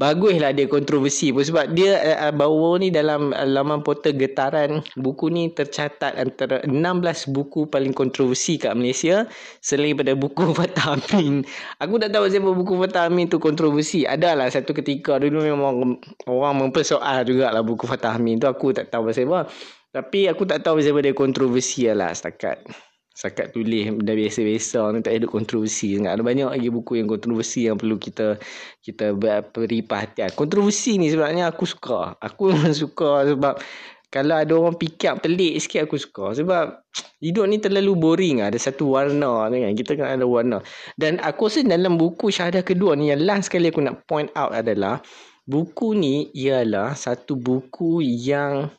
baguslah 0.00 0.56
dia 0.56 0.64
kontroversi 0.64 1.28
pun 1.28 1.44
sebab 1.44 1.76
dia 1.76 2.00
uh, 2.16 2.32
baru 2.32 2.80
ni 2.80 2.88
dalam 2.88 3.36
laman 3.36 3.84
portal 3.84 4.16
getaran 4.16 4.80
buku 4.96 5.28
ni 5.28 5.52
tercatat 5.52 6.16
antara 6.16 6.64
16 6.64 7.28
buku 7.28 7.68
paling 7.68 7.92
kontroversi 7.92 8.56
kat 8.56 8.72
Malaysia 8.72 9.28
selain 9.60 9.92
pada 9.92 10.16
buku 10.16 10.48
Fatah 10.58 10.96
Amin. 10.96 11.44
Aku 11.76 12.00
tak 12.00 12.16
tahu 12.16 12.32
siapa 12.32 12.48
buku 12.48 12.80
Fatah 12.80 13.12
Amin 13.12 13.28
tu 13.28 13.36
kontroversi. 13.36 14.08
Adalah 14.08 14.48
satu 14.48 14.72
ketika 14.72 15.20
dulu 15.20 15.44
memang 15.44 16.00
orang 16.24 16.54
mempersoal 16.56 17.28
jugalah 17.28 17.60
buku 17.60 17.84
Fatah 17.84 18.16
Amin 18.16 18.40
tu. 18.40 18.48
Aku 18.48 18.72
tak 18.72 18.88
tahu 18.88 19.12
pasal 19.12 19.28
apa. 19.28 19.52
Tapi 19.92 20.30
aku 20.32 20.48
tak 20.48 20.64
tahu 20.64 20.80
siapa 20.80 21.04
dia 21.04 21.12
kontroversi 21.12 21.84
lah 21.92 22.14
setakat 22.16 22.89
Sakat 23.20 23.52
tulis 23.52 23.84
dah 24.00 24.16
biasa-biasa 24.16 24.96
ni 24.96 25.04
tak 25.04 25.12
ada 25.12 25.28
kontroversi 25.28 25.92
sangat. 25.92 26.16
Ada 26.16 26.24
banyak 26.24 26.48
lagi 26.56 26.72
buku 26.72 27.04
yang 27.04 27.04
kontroversi 27.04 27.68
yang 27.68 27.76
perlu 27.76 28.00
kita 28.00 28.40
kita 28.80 29.12
beri 29.52 29.84
perhatian. 29.84 30.32
Kontroversi 30.32 30.96
ni 30.96 31.12
sebenarnya 31.12 31.52
aku 31.52 31.68
suka. 31.68 32.16
Aku 32.16 32.48
memang 32.56 32.72
suka 32.72 33.28
sebab 33.28 33.60
kalau 34.08 34.34
ada 34.40 34.52
orang 34.56 34.74
fikir 34.80 35.20
pelik 35.20 35.60
sikit 35.60 35.84
aku 35.84 36.00
suka. 36.00 36.32
Sebab 36.32 36.80
hidup 37.20 37.44
ni 37.44 37.60
terlalu 37.60 37.92
boring 37.92 38.40
Ada 38.40 38.56
satu 38.56 38.96
warna 38.96 39.52
kan. 39.52 39.72
Kita 39.76 40.00
kan 40.00 40.16
ada 40.16 40.24
warna. 40.24 40.64
Dan 40.96 41.20
aku 41.20 41.52
rasa 41.52 41.60
dalam 41.60 42.00
buku 42.00 42.32
syahadah 42.32 42.64
kedua 42.64 42.96
ni 42.96 43.12
yang 43.12 43.20
last 43.20 43.52
sekali 43.52 43.68
aku 43.68 43.84
nak 43.84 44.08
point 44.08 44.32
out 44.32 44.56
adalah 44.56 45.04
buku 45.44 45.92
ni 45.92 46.32
ialah 46.32 46.96
satu 46.96 47.36
buku 47.36 48.00
yang 48.00 48.72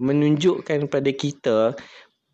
menunjukkan 0.00 0.90
pada 0.90 1.10
kita 1.14 1.78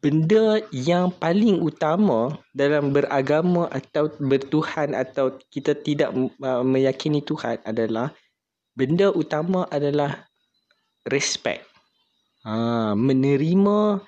benda 0.01 0.65
yang 0.73 1.13
paling 1.13 1.61
utama 1.61 2.33
dalam 2.57 2.91
beragama 2.91 3.69
atau 3.69 4.09
bertuhan 4.17 4.97
atau 4.97 5.37
kita 5.53 5.77
tidak 5.77 6.11
uh, 6.41 6.65
meyakini 6.65 7.21
Tuhan 7.21 7.61
adalah 7.69 8.13
benda 8.73 9.13
utama 9.13 9.69
adalah 9.69 10.25
respect. 11.05 11.69
Ha, 12.49 12.97
menerima 12.97 14.01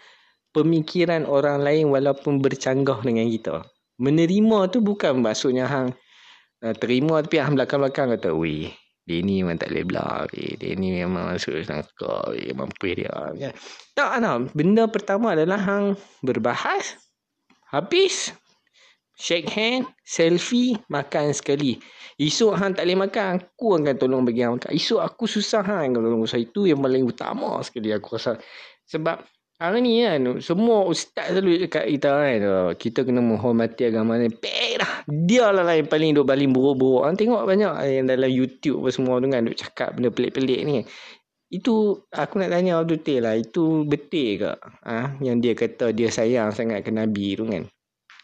pemikiran 0.56 1.28
orang 1.28 1.60
lain 1.60 1.92
walaupun 1.92 2.40
bercanggah 2.40 3.04
dengan 3.04 3.28
kita. 3.28 3.68
Menerima 4.00 4.72
tu 4.72 4.80
bukan 4.80 5.20
maksudnya 5.20 5.68
hang 5.68 5.92
uh, 6.64 6.74
terima 6.80 7.20
tapi 7.20 7.36
hang 7.36 7.52
belakang-belakang 7.52 8.16
kata, 8.16 8.32
"Weh, 8.32 8.72
dia 9.02 9.18
ni 9.18 9.42
memang 9.42 9.58
tak 9.58 9.74
boleh 9.74 9.86
belah 9.86 10.30
dia 10.30 10.72
ni 10.78 10.94
memang 10.94 11.34
masuk 11.34 11.58
eh. 11.58 12.54
mampu 12.54 12.94
dia 12.94 13.10
kan. 13.10 13.34
Tak 13.98 14.10
nah, 14.22 14.38
benda 14.54 14.86
pertama 14.86 15.34
adalah 15.34 15.58
hang 15.58 15.98
berbahas 16.22 16.94
habis 17.74 18.30
shake 19.18 19.50
hand 19.50 19.86
selfie 20.06 20.78
makan 20.86 21.34
sekali. 21.34 21.78
Esok 22.18 22.54
hang 22.54 22.72
tak 22.78 22.86
boleh 22.86 23.08
makan 23.08 23.42
Aku 23.42 23.78
akan 23.78 23.94
tolong 23.98 24.22
bagi 24.22 24.42
hang 24.46 24.58
makan. 24.58 24.70
Esok 24.70 25.00
aku 25.02 25.24
susah 25.26 25.62
hang 25.62 25.94
Kalau 25.94 26.06
tolong. 26.10 26.26
Saya 26.26 26.46
Itu 26.46 26.66
yang 26.66 26.82
paling 26.82 27.06
utama 27.06 27.58
sekali 27.62 27.90
Aku 27.94 28.18
rasa. 28.18 28.38
Sebab 28.86 29.22
Hari 29.62 29.78
ni 29.78 30.02
kan 30.02 30.42
Semua 30.42 30.82
ustaz 30.90 31.30
selalu 31.30 31.70
cakap 31.70 31.86
kita 31.86 32.10
kan 32.10 32.42
Kita 32.74 33.06
kena 33.06 33.22
menghormati 33.22 33.86
agama 33.86 34.18
ni. 34.18 34.26
Pek 34.26 34.82
dah. 34.82 35.06
Dia 35.06 35.54
lah 35.54 35.62
yang 35.70 35.86
paling 35.86 36.18
duk 36.18 36.26
baling 36.26 36.50
buruk-buruk. 36.50 37.06
Hang 37.06 37.14
tengok 37.14 37.46
banyak 37.46 37.70
Yang 37.86 38.06
dalam 38.10 38.30
YouTube 38.34 38.82
apa 38.82 38.90
semua 38.90 39.22
tu 39.22 39.30
kan 39.30 39.46
Duk 39.46 39.54
cakap 39.54 39.94
benda 39.94 40.10
pelik-pelik 40.10 40.60
ni. 40.66 40.82
Itu 41.46 42.02
aku 42.10 42.42
nak 42.42 42.50
tanya 42.50 42.82
Abdul 42.82 43.06
Tay 43.06 43.22
lah 43.22 43.38
Itu 43.38 43.86
betul 43.86 44.42
ke? 44.42 44.52
Ha? 44.82 45.22
Yang 45.22 45.36
dia 45.38 45.52
kata 45.54 45.86
dia 45.94 46.10
sayang 46.10 46.50
sangat 46.50 46.82
ke 46.82 46.90
Nabi 46.90 47.38
tu 47.38 47.46
kan 47.46 47.62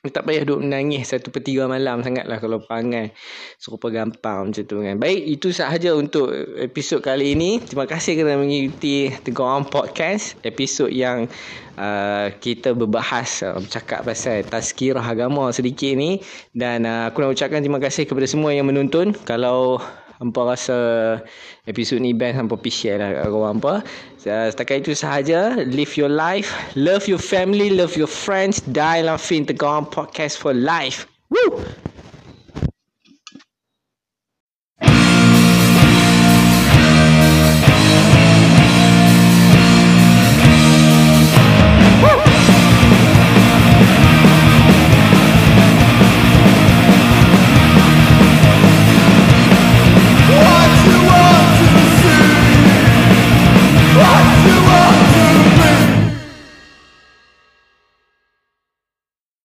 tak 0.06 0.30
payah 0.30 0.46
duduk 0.46 0.62
menangis 0.62 1.10
satu 1.10 1.34
per 1.34 1.42
tiga 1.42 1.66
malam 1.66 2.06
sangat 2.06 2.30
lah 2.30 2.38
kalau 2.38 2.62
pangai 2.62 3.10
serupa 3.58 3.90
gampang 3.90 4.48
macam 4.48 4.62
tu 4.62 4.78
kan. 4.78 4.94
Baik, 4.94 5.20
itu 5.26 5.50
sahaja 5.50 5.90
untuk 5.98 6.30
episod 6.54 7.02
kali 7.02 7.34
ini. 7.34 7.58
Terima 7.58 7.82
kasih 7.82 8.14
kerana 8.14 8.38
mengikuti 8.38 9.10
On 9.42 9.66
Podcast. 9.66 10.38
Episod 10.46 10.86
yang 10.94 11.26
uh, 11.74 12.30
kita 12.38 12.78
berbahas, 12.78 13.42
uh, 13.42 13.58
bercakap 13.58 14.06
pasal 14.06 14.46
tazkirah 14.46 15.02
agama 15.02 15.50
sedikit 15.50 15.98
ni. 15.98 16.22
Dan 16.54 16.86
uh, 16.86 17.10
aku 17.10 17.18
nak 17.18 17.34
ucapkan 17.34 17.58
terima 17.58 17.82
kasih 17.82 18.06
kepada 18.06 18.30
semua 18.30 18.54
yang 18.54 18.70
menonton. 18.70 19.10
Kalau 19.26 19.82
hampa 20.18 20.42
rasa 20.54 20.76
episod 21.70 22.02
ni 22.02 22.10
best 22.10 22.34
hampa 22.38 22.58
pergi 22.58 22.74
share 22.74 22.98
lah 22.98 23.10
kat 23.14 23.26
korang 23.30 23.50
hampa 23.54 23.74
setakat 24.18 24.82
itu 24.82 24.92
sahaja 24.98 25.54
live 25.62 25.94
your 25.94 26.10
life 26.10 26.50
love 26.74 27.06
your 27.06 27.22
family 27.22 27.70
love 27.70 27.94
your 27.94 28.10
friends 28.10 28.58
die 28.66 29.02
laughing 29.06 29.46
podcast 29.46 30.34
for 30.38 30.50
life 30.50 31.06
Woo! 31.30 31.62